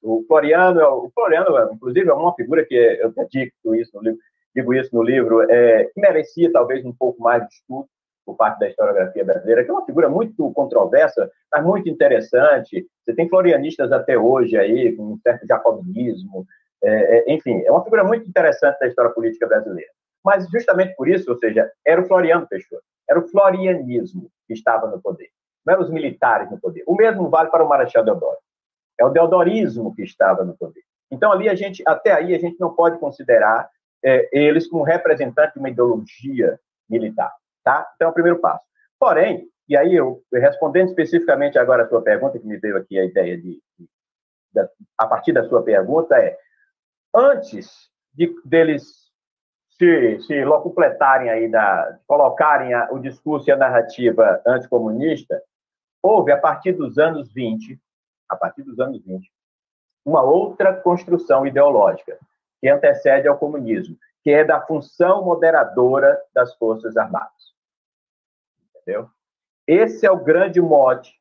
[0.01, 4.19] O Floriano, o Floriano, inclusive, é uma figura que eu digo isso no livro,
[4.55, 7.87] digo isso no livro, é, que merecia talvez um pouco mais de estudo
[8.27, 12.85] por parte da historiografia brasileira, que é uma figura muito controversa, mas muito interessante.
[13.05, 16.45] Você tem florianistas até hoje aí, com um certo jacobinismo,
[16.83, 19.89] é, é, enfim, é uma figura muito interessante da história política brasileira.
[20.25, 24.87] Mas justamente por isso, ou seja, era o Floriano Peixoto, era o florianismo que estava
[24.87, 25.29] no poder,
[25.65, 26.83] não eram os militares no poder.
[26.85, 28.37] O mesmo vale para o Marechal Deodoro.
[28.99, 30.81] É o deodorismo que estava no poder.
[31.09, 33.69] Então ali a gente, até aí a gente não pode considerar
[34.03, 36.59] é, eles como representantes de uma ideologia
[36.89, 37.31] militar,
[37.67, 37.85] tá?
[37.95, 38.63] Então é o primeiro passo.
[38.97, 43.03] Porém, e aí eu respondendo especificamente agora a sua pergunta que me veio aqui a
[43.03, 43.89] ideia de, de,
[44.97, 46.37] a partir da sua pergunta é
[47.13, 49.11] antes de, deles
[49.71, 55.43] se, se locupletarem aí, da, colocarem a, o discurso e a narrativa anticomunista,
[56.01, 57.77] houve, a partir dos anos 20,
[58.29, 59.29] a partir dos anos 20,
[60.05, 62.17] uma outra construção ideológica
[62.61, 67.56] que antecede ao comunismo, que é da função moderadora das Forças Armadas.
[68.87, 69.09] Entendeu?
[69.67, 71.11] Esse é o grande mote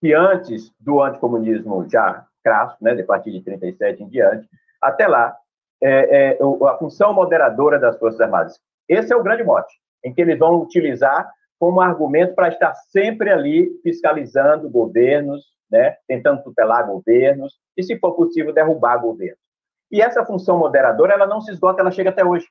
[0.00, 4.48] que antes do anticomunismo já crasso, né, de partir de 37 em diante,
[4.80, 5.36] até lá,
[5.82, 8.58] é, é, a função moderadora das Forças Armadas.
[8.88, 13.30] Esse é o grande mote, em que eles vão utilizar como argumento para estar sempre
[13.30, 19.38] ali fiscalizando governos, né, tentando tutelar governos e, se for possível, derrubar governos.
[19.90, 22.46] E essa função moderadora, ela não se esgota, ela chega até hoje.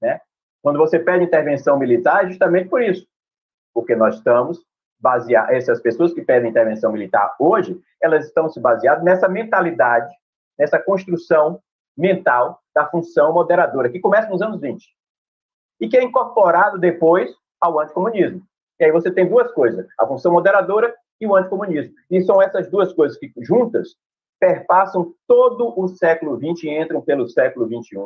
[0.00, 0.20] Né?
[0.62, 3.06] Quando você pede intervenção militar, é justamente por isso.
[3.74, 4.64] Porque nós estamos
[5.00, 10.12] baseados, essas pessoas que pedem intervenção militar hoje, elas estão se baseadas nessa mentalidade,
[10.58, 11.60] nessa construção
[11.96, 14.84] mental da função moderadora, que começa nos anos 20
[15.80, 18.42] e que é incorporado depois ao anticomunismo.
[18.78, 21.94] E aí você tem duas coisas, a função moderadora e o anticomunismo.
[22.10, 23.96] E são essas duas coisas que juntas
[24.38, 27.96] perpassam todo o século XX e entram pelo século XXI,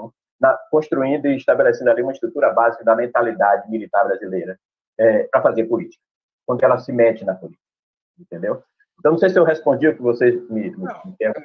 [0.41, 4.59] na, construindo e estabelecendo ali uma estrutura básica da mentalidade militar brasileira
[4.99, 6.03] é, para fazer política,
[6.45, 7.63] quando ela se mete na política.
[8.19, 8.63] Entendeu?
[8.99, 10.87] Então, não sei se eu respondi o que vocês me, me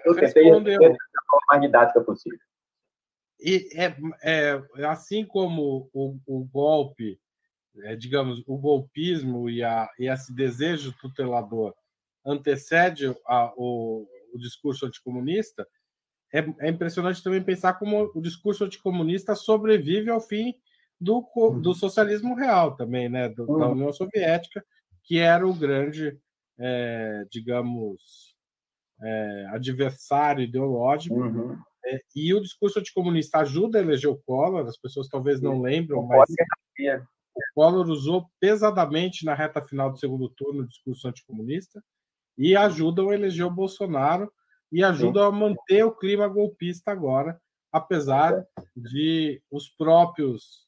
[0.05, 2.39] Eu tentei responder da forma mais didática possível.
[3.39, 7.19] E é, é assim como o, o golpe,
[7.83, 11.73] é, digamos, o golpismo e, a, e esse desejo tutelador
[12.25, 15.67] antecede a, o, o discurso anticomunista,
[16.33, 20.53] é, é, impressionante também pensar como o discurso anticomunista sobrevive ao fim
[21.01, 21.21] do,
[21.59, 21.73] do uhum.
[21.73, 23.71] socialismo real também, né, do, da uhum.
[23.71, 24.63] União Soviética,
[25.03, 26.17] que era o grande
[26.61, 28.35] é, digamos,
[29.01, 31.15] é, adversário ideológico.
[31.15, 31.57] Uhum.
[31.83, 36.03] É, e o discurso anticomunista ajuda a eleger o Collor, as pessoas talvez não lembram,
[36.03, 41.83] mas o Collor usou pesadamente na reta final do segundo turno o discurso anticomunista
[42.37, 44.31] e ajudam a eleger o Bolsonaro
[44.71, 47.41] e ajudam a manter o clima golpista agora,
[47.73, 48.45] apesar
[48.75, 50.67] de os próprios,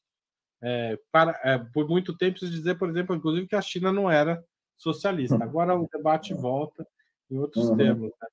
[0.66, 4.10] é, para, é, por muito tempo, se dizer, por exemplo, inclusive que a China não
[4.10, 4.42] era
[4.76, 5.36] socialista.
[5.36, 5.42] Hum.
[5.42, 6.86] Agora o debate volta
[7.30, 7.76] em outros uhum.
[7.76, 8.10] termos.
[8.10, 8.28] Né?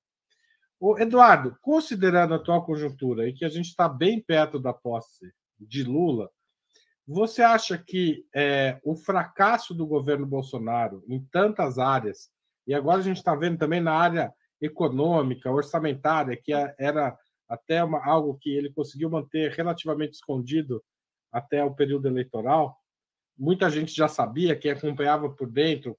[0.80, 5.30] O Eduardo, considerando a atual conjuntura e que a gente está bem perto da posse
[5.60, 6.30] de Lula,
[7.06, 12.30] você acha que é, o fracasso do governo Bolsonaro em tantas áreas,
[12.66, 17.18] e agora a gente está vendo também na área econômica, orçamentária, que é, era
[17.50, 20.82] até uma, algo que ele conseguiu manter relativamente escondido
[21.32, 22.78] até o período eleitoral,
[23.38, 25.98] muita gente já sabia, quem acompanhava por dentro,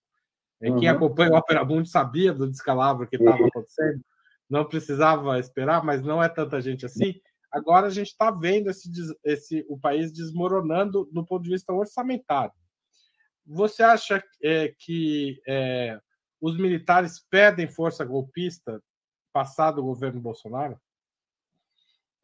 [0.63, 0.79] Uhum.
[0.79, 4.01] Quem acompanha o Opera Mundi sabia do descalabro que estava acontecendo,
[4.49, 7.15] não precisava esperar, mas não é tanta gente assim.
[7.51, 8.89] Agora a gente está vendo esse,
[9.25, 12.53] esse, o país desmoronando do ponto de vista orçamentário.
[13.45, 15.99] Você acha é, que é,
[16.41, 18.81] os militares pedem força golpista
[19.33, 20.79] passado o governo Bolsonaro?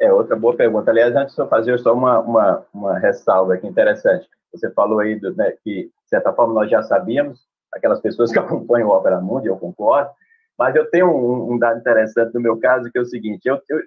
[0.01, 0.91] É outra boa pergunta.
[0.91, 4.29] Aliás, antes de eu fazer só uma, uma, uma ressalva aqui interessante.
[4.53, 8.39] Você falou aí do, né, que, de certa forma, nós já sabíamos aquelas pessoas que
[8.39, 10.11] acompanham o Opera Mundi, eu concordo,
[10.59, 13.61] mas eu tenho um, um, dado interessante no meu caso, que é o seguinte, eu,
[13.69, 13.81] eu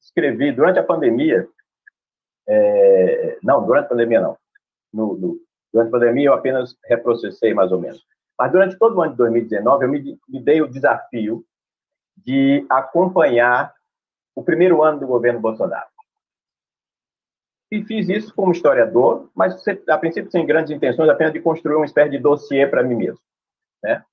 [0.00, 1.46] escrevi durante a pandemia,
[2.46, 4.36] é, não, durante a pandemia não,
[4.92, 5.38] no, no,
[5.72, 8.04] durante a pandemia eu apenas reprocessei mais ou menos,
[8.38, 11.44] mas durante todo o ano de 2019 eu me, me dei o desafio
[12.16, 13.72] de acompanhar
[14.34, 15.86] o primeiro ano do governo Bolsonaro.
[17.70, 19.56] E fiz isso como historiador, mas
[19.88, 23.20] a princípio sem grandes intenções, apenas de construir uma espécie de dossiê para mim mesmo.
[23.82, 24.04] Né?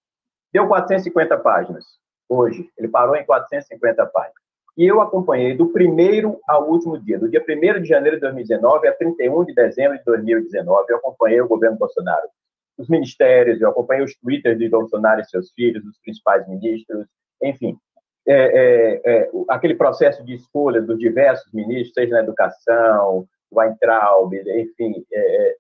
[0.53, 1.85] Deu 450 páginas
[2.29, 4.49] hoje, ele parou em 450 páginas.
[4.77, 8.87] E eu acompanhei do primeiro ao último dia, do dia 1 de janeiro de 2019
[8.87, 12.29] a 31 de dezembro de 2019, eu acompanhei o governo Bolsonaro.
[12.77, 17.05] Os ministérios, eu acompanhei os twitters de Bolsonaro e seus filhos, os principais ministros,
[17.43, 17.77] enfim,
[18.29, 25.03] é, é, é, aquele processo de escolha dos diversos ministros, seja na educação, Weintraub, enfim,
[25.11, 25.55] é, é,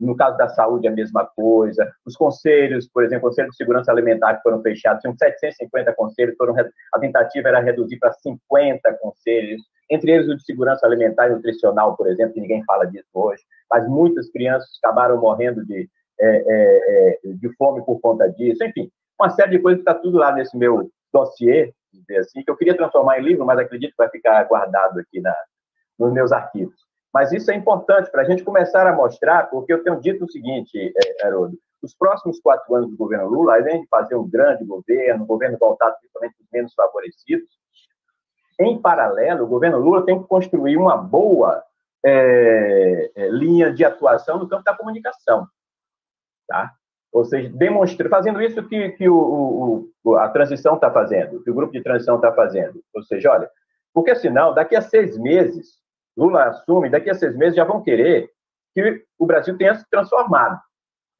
[0.00, 3.92] no caso da saúde a mesma coisa, os conselhos, por exemplo, o Conselho de Segurança
[3.92, 6.56] Alimentar que foram fechados, tinham 750 conselhos, foram,
[6.92, 11.96] a tentativa era reduzir para 50 conselhos, entre eles o de segurança alimentar e nutricional,
[11.96, 15.88] por exemplo, que ninguém fala disso hoje, mas muitas crianças acabaram morrendo de,
[17.38, 18.90] de fome por conta disso, enfim,
[19.20, 22.56] uma série de coisas que está tudo lá nesse meu dossiê, dizer assim, que eu
[22.56, 25.34] queria transformar em livro, mas acredito que vai ficar guardado aqui na,
[25.98, 26.74] nos meus arquivos.
[27.12, 30.30] Mas isso é importante para a gente começar a mostrar, porque eu tenho dito o
[30.30, 34.64] seguinte, é, Haroldo, os próximos quatro anos do governo Lula, além de fazer um grande
[34.64, 37.48] governo, um governo voltado principalmente para os menos favorecidos,
[38.60, 41.64] em paralelo, o governo Lula tem que construir uma boa
[42.04, 45.48] é, é, linha de atuação no campo da comunicação.
[46.46, 46.72] Tá?
[47.12, 51.54] Ou seja, demonstra, fazendo isso que, que o, o a transição está fazendo, que o
[51.54, 52.82] grupo de transição está fazendo.
[52.94, 53.50] Ou seja, olha,
[53.92, 55.80] porque senão, daqui a seis meses,
[56.16, 58.30] Lula assume, daqui a seis meses já vão querer
[58.74, 60.60] que o Brasil tenha se transformado,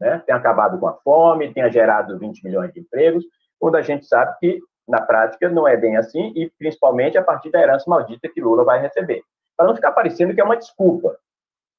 [0.01, 0.23] né?
[0.25, 3.25] tenha acabado com a fome, tenha gerado 20 milhões de empregos,
[3.59, 7.51] quando a gente sabe que, na prática, não é bem assim, e principalmente a partir
[7.51, 9.23] da herança maldita que Lula vai receber.
[9.57, 11.19] Para não ficar parecendo que é uma desculpa.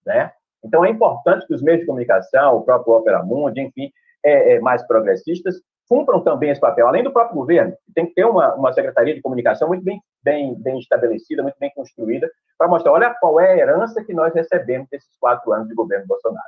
[0.05, 0.31] Né?
[0.63, 3.91] Então, é importante que os meios de comunicação, o próprio Opera Mundi, enfim,
[4.23, 8.13] é, é, mais progressistas, cumpram também esse papel, além do próprio governo, que tem que
[8.13, 12.67] ter uma, uma secretaria de comunicação muito bem, bem, bem estabelecida, muito bem construída, para
[12.67, 16.47] mostrar, olha qual é a herança que nós recebemos desses quatro anos de governo Bolsonaro.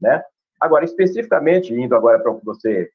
[0.00, 0.22] Né?
[0.60, 2.88] Agora, especificamente, indo agora para o que você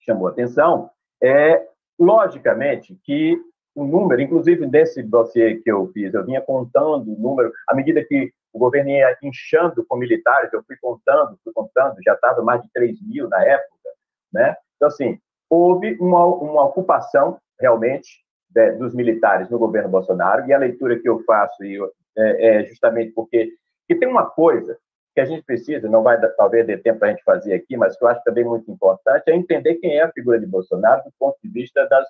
[0.00, 0.90] chamou a atenção,
[1.20, 1.66] é,
[1.98, 3.36] logicamente, que
[3.74, 8.04] o número, inclusive nesse dossiê que eu fiz, eu vinha contando o número, à medida
[8.04, 12.62] que o governo ia inchando com militares, eu fui contando, fui contando, já estava mais
[12.62, 13.90] de 3 mil na época,
[14.32, 14.56] né?
[14.76, 15.18] Então, assim,
[15.50, 21.08] houve uma, uma ocupação, realmente, de, dos militares no governo Bolsonaro, e a leitura que
[21.08, 21.78] eu faço e,
[22.16, 23.50] é, é justamente porque
[23.88, 24.78] que tem uma coisa
[25.14, 27.96] que a gente precisa, não vai talvez ter tempo para a gente fazer aqui, mas
[27.96, 31.12] que eu acho também muito importante, é entender quem é a figura de Bolsonaro do
[31.18, 32.06] ponto de vista das,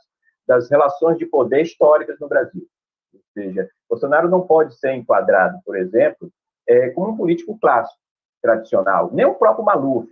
[0.46, 2.66] das relações de poder históricas no Brasil.
[3.14, 6.30] Ou seja, Bolsonaro não pode ser enquadrado, por exemplo,
[6.68, 7.98] é, como um político clássico,
[8.42, 9.10] tradicional.
[9.12, 10.08] Nem o próprio Maluf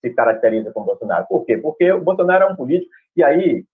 [0.00, 1.26] se caracteriza como Bolsonaro.
[1.28, 1.56] Por quê?
[1.56, 3.64] Porque o Bolsonaro é um político, e aí,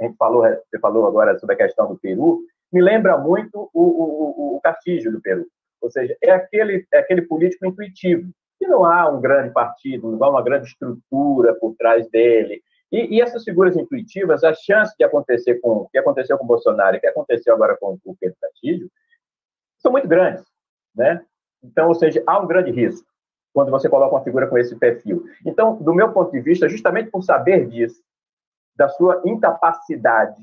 [0.00, 2.40] a gente falou, você falou agora sobre a questão do Peru,
[2.72, 5.46] me lembra muito o, o, o, o Castillo do Peru.
[5.80, 10.24] Ou seja, é aquele, é aquele político intuitivo, que não há um grande partido, não
[10.24, 12.62] há uma grande estrutura por trás dele,
[12.92, 16.46] e, e, essas figuras intuitivas, a chance de acontecer com o que aconteceu com o
[16.46, 18.90] Bolsonaro e que aconteceu agora com o Pedro Castilho,
[19.78, 20.44] são muito grandes,
[20.94, 21.24] né?
[21.62, 23.06] Então, ou seja, há um grande risco
[23.52, 25.24] quando você coloca uma figura com esse perfil.
[25.44, 28.02] Então, do meu ponto de vista, justamente por saber disso,
[28.74, 30.40] da sua incapacidade,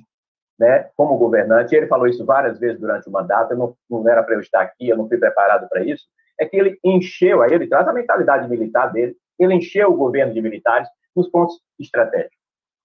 [0.59, 4.35] né, como governante, ele falou isso várias vezes durante o mandato, não, não era para
[4.35, 6.05] eu estar aqui, eu não fui preparado para isso,
[6.39, 10.33] é que ele encheu, aí ele traz a mentalidade militar dele, ele encheu o governo
[10.33, 12.38] de militares nos pontos estratégicos.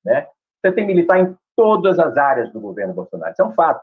[0.04, 0.26] Né?
[0.60, 3.32] Você tem militar em todas as áreas do governo Bolsonaro.
[3.32, 3.82] Isso é um fato.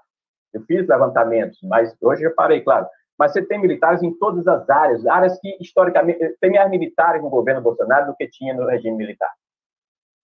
[0.53, 2.88] Eu fiz levantamentos, mas hoje eu parei, claro.
[3.17, 7.30] Mas você tem militares em todas as áreas, áreas que historicamente tem mais militares no
[7.30, 9.32] governo Bolsonaro do que tinha no regime militar,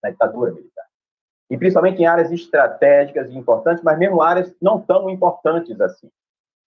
[0.03, 0.85] na ditadura militar.
[1.51, 6.11] E principalmente em áreas estratégicas e importantes, mas mesmo áreas não tão importantes assim.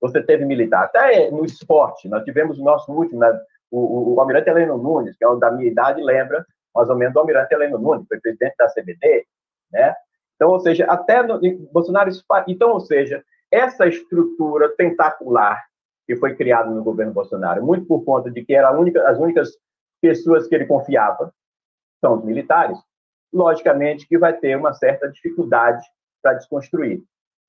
[0.01, 4.21] Você teve militar, até no esporte, nós tivemos o nosso último, né, o, o, o
[4.21, 6.45] almirante Heleno Nunes, que é o da minha idade, lembra
[6.77, 9.27] mais ou menos do almirante Heleno Nunes, foi presidente da CBD,
[9.73, 9.95] né?
[10.37, 11.41] Então, ou seja, até no,
[11.73, 12.11] Bolsonaro...
[12.47, 15.65] Então, ou seja, essa estrutura tentacular
[16.07, 19.51] que foi criada no governo Bolsonaro, muito por conta de que era única, as únicas
[20.01, 21.33] pessoas que ele confiava
[22.01, 22.79] são os militares,
[23.33, 25.85] logicamente que vai ter uma certa dificuldade
[26.23, 27.03] para desconstruir.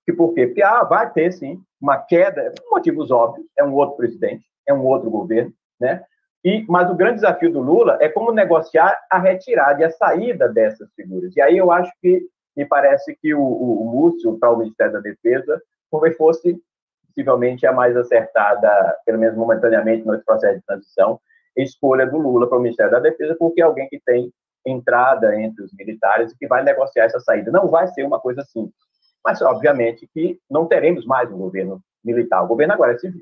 [0.07, 0.47] E por quê?
[0.47, 4.73] Porque ah, vai ter, sim, uma queda, por motivos óbvios, é um outro presidente, é
[4.73, 6.03] um outro governo, né?
[6.47, 10.47] E, mas o grande desafio do Lula é como negociar a retirada e a saída
[10.47, 11.35] dessas figuras.
[11.35, 12.21] E aí eu acho que
[12.55, 16.57] me parece que o, o, o Múcio, para o Ministério da Defesa, talvez fosse
[17.05, 21.19] possivelmente a mais acertada, pelo menos momentaneamente, no processo de transição,
[21.53, 24.31] escolha do Lula para o Ministério da Defesa, porque é alguém que tem
[24.65, 27.51] entrada entre os militares e que vai negociar essa saída.
[27.51, 28.73] Não vai ser uma coisa simples,
[29.21, 32.41] mas obviamente que não teremos mais um governo militar.
[32.41, 33.21] O governo agora é civil.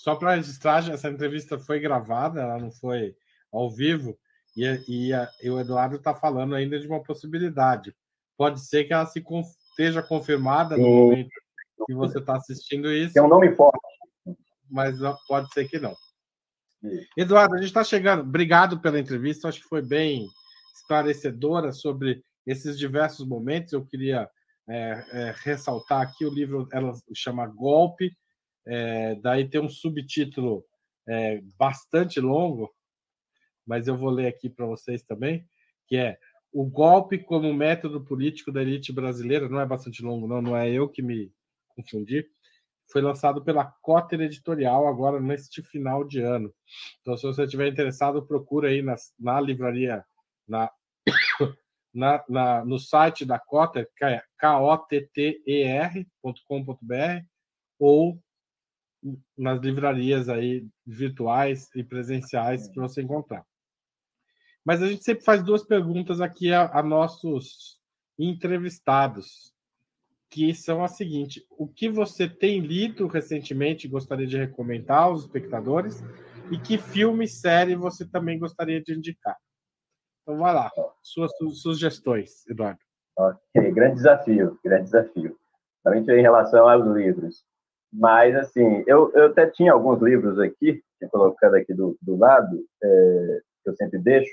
[0.00, 3.14] Só para registrar, essa entrevista foi gravada, ela não foi
[3.52, 4.18] ao vivo,
[4.56, 5.10] e, e,
[5.42, 7.94] e o Eduardo está falando ainda de uma possibilidade.
[8.34, 9.22] Pode ser que ela se
[9.70, 11.28] esteja confirmada no momento
[11.86, 13.12] que você está assistindo isso.
[13.12, 13.78] Tem um nome forte.
[14.70, 14.96] Mas
[15.28, 15.94] pode ser que não.
[17.14, 18.22] Eduardo, a gente está chegando.
[18.22, 19.48] Obrigado pela entrevista.
[19.48, 20.26] Acho que foi bem
[20.74, 23.74] esclarecedora sobre esses diversos momentos.
[23.74, 24.26] Eu queria
[24.66, 28.16] é, é, ressaltar aqui o livro, ela chama Golpe.
[28.66, 30.64] É, daí tem um subtítulo
[31.08, 32.72] é, bastante longo,
[33.66, 35.46] mas eu vou ler aqui para vocês também,
[35.86, 36.18] que é
[36.52, 39.48] o golpe como método político da elite brasileira.
[39.48, 40.42] Não é bastante longo, não.
[40.42, 41.32] Não é eu que me
[41.68, 42.26] confundi
[42.90, 46.52] foi lançado pela Cotter Editorial agora neste final de ano.
[47.00, 50.04] Então, se você estiver interessado, procura aí na, na livraria,
[50.46, 50.70] na,
[51.94, 53.88] na, na, no site da Cotter,
[54.40, 56.04] kotter.com.br,
[57.78, 58.20] ou
[59.36, 63.44] nas livrarias aí virtuais e presenciais que você encontrar.
[64.64, 67.80] Mas a gente sempre faz duas perguntas aqui a, a nossos
[68.18, 69.54] entrevistados
[70.30, 75.22] que são a seguinte: o que você tem lido recentemente e gostaria de recomendar aos
[75.22, 76.02] espectadores
[76.50, 79.36] e que filme e série você também gostaria de indicar?
[80.22, 80.70] Então, vai lá,
[81.02, 82.78] suas sugestões, Eduardo.
[83.16, 85.36] Ok, grande desafio, grande desafio.
[85.82, 87.44] Principalmente em relação aos livros.
[87.92, 93.40] Mas, assim, eu, eu até tinha alguns livros aqui, colocando aqui do, do lado, é,
[93.62, 94.30] que eu sempre deixo.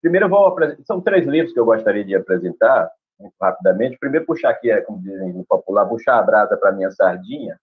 [0.00, 0.82] Primeiro, eu vou apresentar.
[0.84, 3.98] São três livros que eu gostaria de apresentar muito rapidamente.
[3.98, 7.58] Primeiro, puxar aqui, é, como dizem no popular, puxar a brasa para minha sardinha.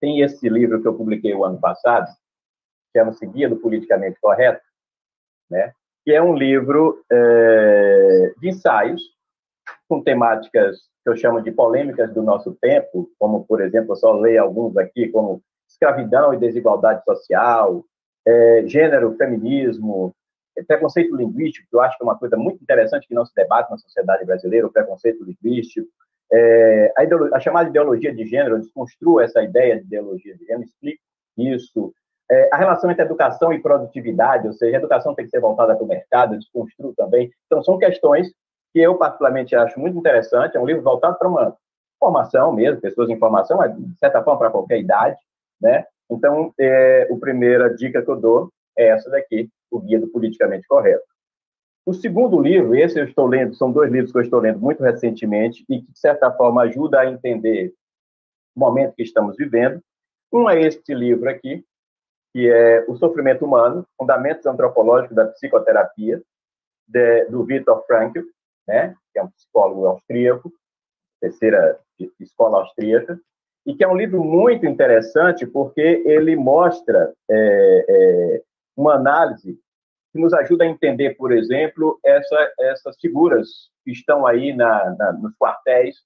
[0.00, 4.62] Tem esse livro que eu publiquei o ano passado, que chama-se Guia do Politicamente Correto,
[5.50, 5.72] né?
[6.04, 9.00] que é um livro é, de ensaios
[9.88, 14.12] com temáticas que eu chamo de polêmicas do nosso tempo, como, por exemplo, eu só
[14.12, 17.84] leio alguns aqui, como escravidão e desigualdade social,
[18.26, 20.14] é, gênero, feminismo,
[20.66, 23.70] preconceito linguístico, que eu acho que é uma coisa muito interessante que não se debate
[23.70, 25.86] na sociedade brasileira, o preconceito linguístico.
[26.32, 30.64] É, a, a, chamada ideologia de gênero, eu desconstruo essa ideia de ideologia de gênero,
[30.64, 31.02] explico
[31.36, 31.92] isso.
[32.30, 35.76] É, a relação entre educação e produtividade, ou seja, a educação tem que ser voltada
[35.76, 37.30] para o mercado, eu desconstruo também.
[37.46, 38.32] Então, são questões
[38.74, 40.56] que eu, particularmente, acho muito interessante.
[40.56, 41.56] É um livro voltado para uma
[41.98, 45.16] formação mesmo, pessoas em formação, de certa forma, para qualquer idade,
[45.62, 45.86] né?
[46.10, 50.66] Então, é, a primeira dica que eu dou é essa daqui, o Guia do Politicamente
[50.66, 51.04] Correto.
[51.86, 54.82] O segundo livro, esse eu estou lendo, são dois livros que eu estou lendo muito
[54.82, 57.72] recentemente e que, de certa forma, ajuda a entender
[58.56, 59.80] o momento que estamos vivendo.
[60.32, 61.64] Um é este livro aqui,
[62.32, 66.20] que é O Sofrimento Humano, Fundamentos Antropológicos da Psicoterapia,
[66.88, 68.20] de, do Viktor Frankl,
[68.66, 70.52] né, que é um psicólogo austríaco,
[71.20, 71.78] terceira
[72.20, 73.18] escola austríaca,
[73.66, 78.42] e que é um livro muito interessante porque ele mostra é, é,
[78.76, 79.58] uma análise
[80.12, 83.48] que nos ajuda a entender, por exemplo, essa, essas figuras
[83.84, 85.96] que estão aí na, na, nos quartéis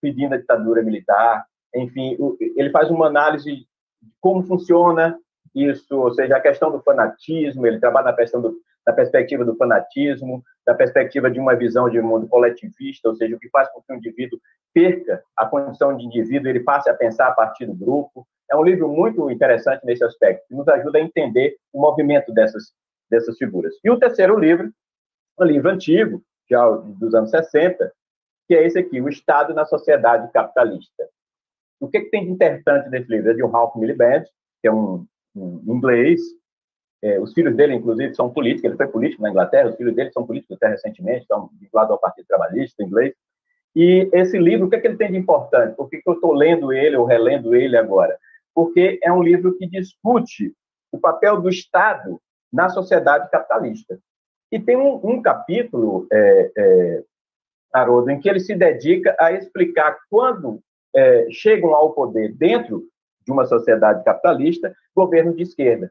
[0.00, 1.46] pedindo a ditadura militar.
[1.74, 2.16] Enfim,
[2.56, 3.66] ele faz uma análise de
[4.20, 5.16] como funciona
[5.54, 9.56] isso, ou seja, a questão do fanatismo, ele trabalha na questão do, da perspectiva do
[9.56, 13.80] fanatismo, da perspectiva de uma visão de mundo coletivista, ou seja, o que faz com
[13.80, 14.38] que o indivíduo
[14.74, 18.26] perca a condição de indivíduo, ele passe a pensar a partir do grupo.
[18.50, 22.72] É um livro muito interessante nesse aspecto, que nos ajuda a entender o movimento dessas,
[23.10, 23.74] dessas figuras.
[23.84, 24.70] E o terceiro livro,
[25.38, 27.92] um livro antigo, já dos anos 60,
[28.48, 31.08] que é esse aqui, O Estado na Sociedade Capitalista.
[31.80, 33.30] O que, que tem de interessante nesse livro?
[33.30, 34.24] É de um Ralph Miliband,
[34.60, 36.20] que é um, um inglês,
[37.02, 40.12] é, os filhos dele, inclusive, são políticos, ele foi político na Inglaterra, os filhos dele
[40.12, 43.12] são políticos até recentemente, estão vinculados ao Partido Trabalhista inglês.
[43.74, 45.74] E esse livro, o que, é que ele tem de importante?
[45.74, 48.16] Por que, que eu estou lendo ele ou relendo ele agora?
[48.54, 50.54] Porque é um livro que discute
[50.92, 52.20] o papel do Estado
[52.52, 53.98] na sociedade capitalista.
[54.52, 57.02] E tem um, um capítulo, é, é,
[57.72, 60.60] Haroldo, em que ele se dedica a explicar quando
[60.94, 62.84] é, chegam ao poder dentro
[63.24, 65.90] de uma sociedade capitalista governos de esquerda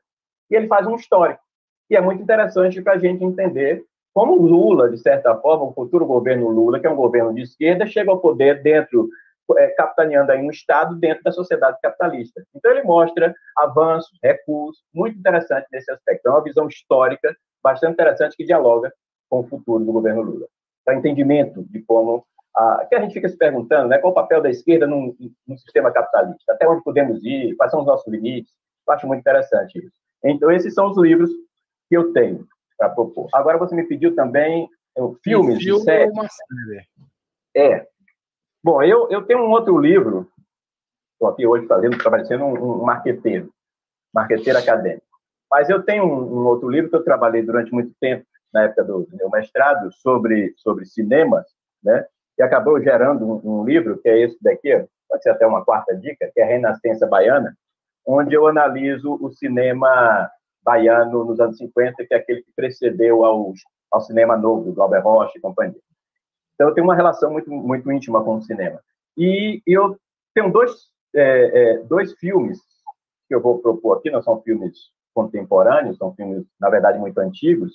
[0.52, 1.41] e ele faz um histórico.
[1.89, 3.84] E é muito interessante para a gente entender
[4.14, 7.88] como Lula, de certa forma, o futuro governo Lula, que é um governo de esquerda,
[7.88, 9.10] chega ao poder dentro
[9.58, 12.43] é, capitaneando aí um Estado dentro da sociedade capitalista.
[12.54, 16.28] Então, ele mostra avanços, recursos, muito interessante nesse aspecto.
[16.28, 18.91] É uma visão histórica bastante interessante que dialoga
[19.30, 20.47] com o futuro do governo Lula.
[20.86, 22.26] Para entendimento de como.
[22.56, 25.16] A, que a gente fica se perguntando, né, qual o papel da esquerda num,
[25.47, 26.52] num sistema capitalista?
[26.52, 27.56] Até onde podemos ir?
[27.56, 28.52] Quais são os nossos limites?
[28.86, 30.02] Eu acho muito interessante isso.
[30.24, 31.30] Então, esses são os livros
[31.89, 32.47] que eu tenho
[32.78, 33.28] para propor.
[33.34, 34.69] Agora, você me pediu também
[35.24, 36.13] filmes e filme séries.
[36.13, 36.88] uma série.
[37.55, 37.88] É.
[38.63, 40.30] Bom, eu, eu tenho um outro livro,
[41.13, 43.51] estou aqui hoje fazendo, trabalhando um, um marqueteiro,
[44.13, 45.05] marqueteiro acadêmico.
[45.49, 48.84] Mas eu tenho um, um, outro livro que eu trabalhei durante muito tempo, na época
[48.84, 51.43] do, meu mestrado, sobre, sobre cinema,
[51.84, 52.05] né?
[52.38, 55.95] E acabou gerando um, um, livro, que é esse daqui, pode ser até uma quarta
[55.95, 57.55] dica, que é a Renascença Baiana,
[58.06, 60.30] onde eu analiso o cinema
[60.64, 63.54] baiano nos anos 50, que é aquele que precedeu ao,
[63.91, 65.80] ao cinema novo, do Glauber Rocha e companhia.
[66.56, 68.80] Então, eu tenho uma relação muito, muito íntima com o cinema.
[69.18, 69.97] E, eu
[70.34, 70.72] tenho dois,
[71.16, 72.60] é, é, dois filmes
[73.28, 74.78] que eu vou propor aqui, não são filmes
[75.14, 77.74] contemporâneos, são filmes, na verdade, muito antigos,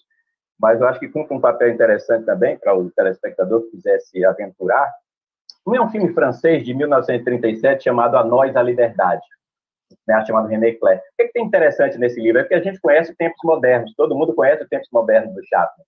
[0.58, 4.24] mas eu acho que cumpre um papel interessante também para o telespectador que quiser se
[4.24, 4.90] aventurar.
[5.66, 9.26] Um é um filme francês de 1937 chamado A Nós a Liberdade,
[10.06, 10.98] né, chamado René Clair.
[10.98, 12.40] O que, é que tem interessante nesse livro?
[12.40, 15.84] É que a gente conhece tempos modernos, todo mundo conhece os tempos modernos do Chaplin,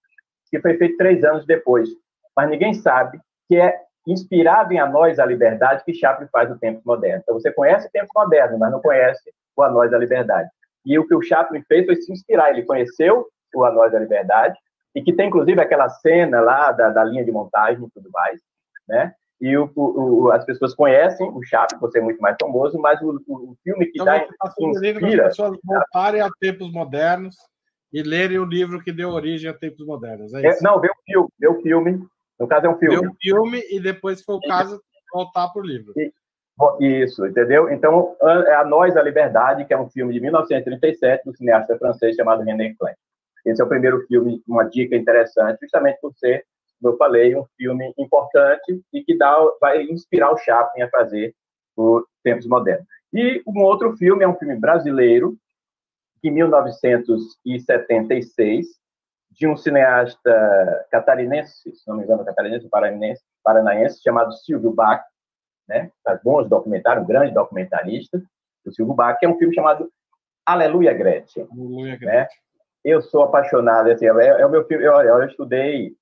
[0.50, 1.88] que foi feito três anos depois,
[2.36, 6.58] mas ninguém sabe que é inspirado em A Nós a Liberdade que Chaplin faz o
[6.58, 7.22] Tempos Modernos.
[7.22, 10.48] Então você conhece o Tempos Modernos, mas não conhece o A Nós a Liberdade.
[10.84, 12.50] E o que o Chaplin fez foi se inspirar.
[12.50, 14.58] Ele conheceu o A Nós da Liberdade,
[14.94, 18.40] e que tem, inclusive, aquela cena lá da, da linha de montagem e tudo mais,
[18.88, 19.14] né?
[19.40, 23.22] E o, o, as pessoas conhecem o Chaplin, você é muito mais famoso, mas o,
[23.28, 24.26] o filme que então, dá
[24.60, 25.26] inspira...
[25.26, 27.36] As pessoas voltarem a tempos modernos
[27.92, 30.94] e lerem o livro que deu origem a tempos modernos, é, é Não, vê o
[31.06, 32.06] filme, vê o filme.
[32.38, 33.00] No caso, é um filme.
[33.00, 34.80] Vê o filme e depois, se for o caso,
[35.12, 35.92] voltar para o livro.
[36.80, 37.70] Isso, entendeu?
[37.70, 38.16] Então,
[38.46, 42.42] é A Nós, a Liberdade, que é um filme de 1937 do cineasta francês chamado
[42.42, 42.94] René Klein.
[43.46, 46.44] Esse é o primeiro filme, uma dica interessante, justamente por ser,
[46.80, 51.34] como eu falei, um filme importante e que dá, vai inspirar o Chaplin a fazer
[51.76, 52.86] os tempos modernos.
[53.12, 55.36] E um outro filme é um filme brasileiro,
[56.22, 58.66] de 1976,
[59.30, 65.02] de um cineasta catarinense, se não me engano, catarinense, paranaense, paranaense chamado Silvio Bach,
[65.68, 65.92] né?
[66.02, 68.20] Faz bons documentários, um grande documentarista,
[68.66, 69.88] o Silvio Bach, que é um filme chamado
[70.44, 71.46] Aleluia Gretchen.
[71.50, 71.98] Aleluia né?
[71.98, 72.18] Gretchen.
[72.18, 72.28] Né?
[72.84, 75.94] Eu sou apaixonado, assim, é, é o meu filme, eu, eu estudei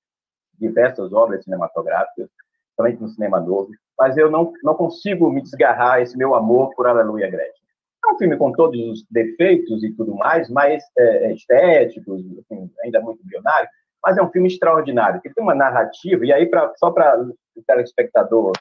[0.58, 2.28] diversas obras cinematográficas,
[2.76, 6.86] também no cinema novo, mas eu não, não consigo me desgarrar esse meu amor por
[6.86, 7.64] Aleluia Gretchen.
[8.04, 12.70] É um filme com todos os defeitos e tudo mais, mas é, é estéticos, assim,
[12.84, 13.68] ainda muito bilionário,
[14.04, 17.62] mas é um filme extraordinário, que tem uma narrativa, e aí pra, só para o
[17.66, 18.52] telespectador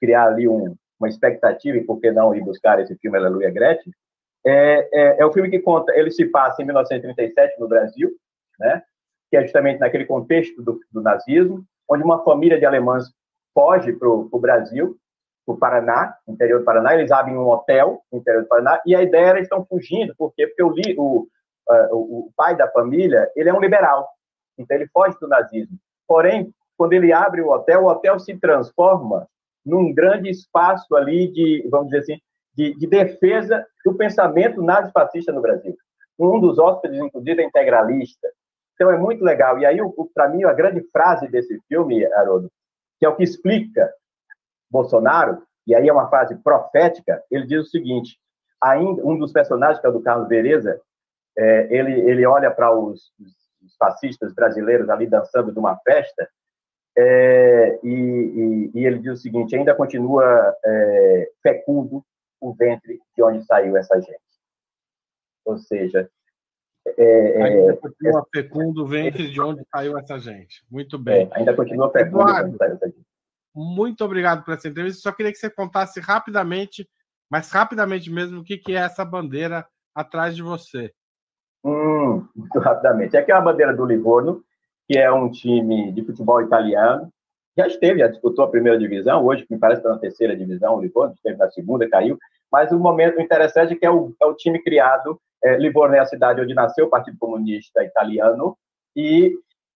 [0.00, 3.92] criar ali um, uma expectativa e por que não ir buscar esse filme Aleluia Gretchen,
[4.44, 8.10] é, é, é o filme que conta, ele se passa em 1937 no Brasil,
[8.58, 8.82] né?
[9.30, 13.04] Que é justamente naquele contexto do, do nazismo, onde uma família de alemães
[13.54, 14.96] foge para o Brasil,
[15.46, 18.94] para o Paraná, interior do Paraná, eles abrem um hotel no interior do Paraná, e
[18.94, 21.28] a ideia era eles estão fugindo, porque, porque o, o,
[21.68, 24.08] uh, o pai da família, ele é um liberal,
[24.58, 25.76] então ele foge do nazismo.
[26.06, 29.28] Porém, quando ele abre o hotel, o hotel se transforma
[29.64, 32.20] num grande espaço ali de, vamos dizer assim,
[32.54, 35.76] de, de defesa do pensamento nazifascista no Brasil.
[36.18, 38.28] Um dos hóspedes, inclusive, é integralista.
[38.80, 39.58] Então, é muito legal.
[39.58, 39.76] E aí,
[40.14, 42.50] para mim, a grande frase desse filme, Haroldo,
[42.98, 43.92] que é o que explica
[44.70, 48.18] Bolsonaro, e aí é uma frase profética, ele diz o seguinte,
[48.58, 50.80] ainda um dos personagens, que é o do Carlos Vereza,
[51.36, 53.12] é, ele, ele olha para os,
[53.62, 56.26] os fascistas brasileiros ali dançando de uma festa
[56.96, 62.02] é, e, e, e, ele diz o seguinte: ainda continua é, fecundo
[62.40, 64.18] o ventre de onde saiu essa gente.
[65.44, 66.10] Ou seja,
[66.86, 70.64] é, é ainda continua fecundo o ventre de onde saiu essa gente.
[70.70, 71.28] Muito bem.
[71.32, 72.58] É, ainda continua fecundo Eduardo.
[73.54, 75.00] Muito obrigado por essa entrevista.
[75.00, 76.88] Só queria que você contasse rapidamente,
[77.30, 80.92] mas rapidamente mesmo, o que, que é essa bandeira atrás de você.
[81.64, 83.16] Hum, muito rapidamente.
[83.16, 84.42] Aqui é a bandeira do Livorno,
[84.88, 87.12] que é um time de futebol italiano.
[87.56, 90.76] Já esteve, já disputou a primeira divisão, hoje me parece que está na terceira divisão,
[90.76, 92.16] o Livorno, esteve na segunda, caiu.
[92.50, 96.00] Mas o momento interessante é que é o, é o time criado, é, Livorno é
[96.00, 98.56] a cidade onde nasceu o Partido Comunista Italiano,
[98.96, 99.32] e,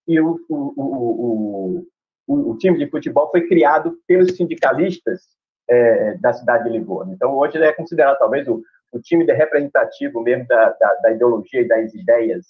[0.08, 1.84] e o, o,
[2.26, 5.22] o, o, time de futebol foi criado pelos sindicalistas
[5.68, 7.12] é, da cidade de Livorno.
[7.12, 8.60] Então, hoje ele é considerado talvez o,
[8.92, 12.44] o time representativo mesmo da, da, da ideologia e das ideias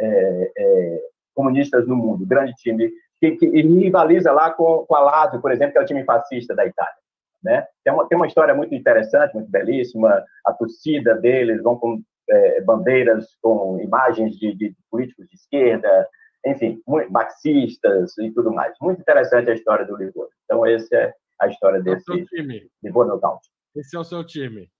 [0.00, 1.00] é, é,
[1.34, 2.90] comunistas no mundo, grande time,
[3.20, 6.54] que, que rivaliza lá com, com a Lazio, por exemplo, que é o time fascista
[6.54, 7.03] da Itália.
[7.44, 7.66] Né?
[7.84, 10.24] Tem, uma, tem uma história muito interessante, muito belíssima.
[10.46, 16.08] A torcida deles vão com é, bandeiras com imagens de, de, políticos de esquerda,
[16.46, 18.74] enfim, muito, marxistas e tudo mais.
[18.80, 20.30] Muito interessante a história do Livorno.
[20.44, 22.66] Então, essa é a história desse é time.
[22.82, 23.50] Livorno County.
[23.76, 24.70] Esse é o seu time.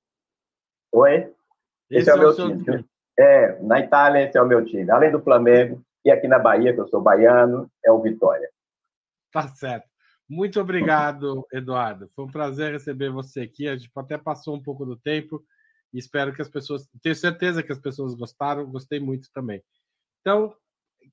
[0.92, 1.32] Oi?
[1.90, 2.64] Esse, esse é, o é meu o time.
[2.64, 2.84] time.
[3.18, 4.90] É, na Itália, esse é o meu time.
[4.90, 8.48] Além do Flamengo, e aqui na Bahia, que eu sou baiano, é o Vitória.
[9.32, 9.93] Tá certo.
[10.28, 12.08] Muito obrigado, Eduardo.
[12.14, 13.68] Foi um prazer receber você aqui.
[13.68, 15.44] A gente até passou um pouco do tempo
[15.92, 16.88] e espero que as pessoas.
[17.02, 19.62] Tenho certeza que as pessoas gostaram, gostei muito também.
[20.20, 20.54] Então,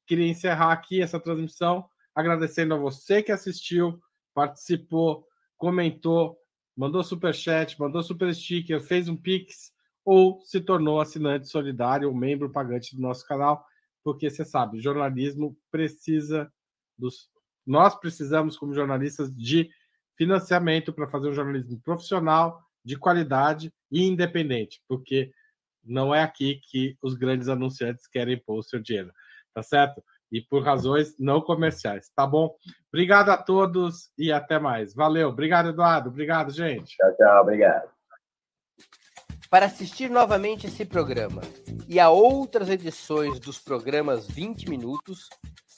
[0.07, 1.85] queria encerrar aqui essa transmissão
[2.15, 3.99] agradecendo a você que assistiu,
[4.33, 5.25] participou,
[5.57, 6.37] comentou,
[6.75, 9.71] mandou super chat, mandou super sticker, fez um pix
[10.03, 13.63] ou se tornou assinante solidário ou membro pagante do nosso canal,
[14.03, 16.51] porque você sabe, jornalismo precisa
[16.97, 17.29] dos
[17.65, 19.69] nós precisamos como jornalistas de
[20.17, 25.31] financiamento para fazer um jornalismo profissional, de qualidade e independente, porque
[25.83, 29.11] não é aqui que os grandes anunciantes querem pôr o seu dinheiro,
[29.53, 30.03] tá certo?
[30.31, 32.55] E por razões não comerciais, tá bom?
[32.91, 34.93] Obrigado a todos e até mais.
[34.93, 36.09] Valeu, obrigado, Eduardo.
[36.09, 36.95] Obrigado, gente.
[36.95, 37.89] Tchau, tchau, obrigado.
[39.49, 41.41] Para assistir novamente esse programa
[41.87, 45.27] e a outras edições dos programas 20 Minutos,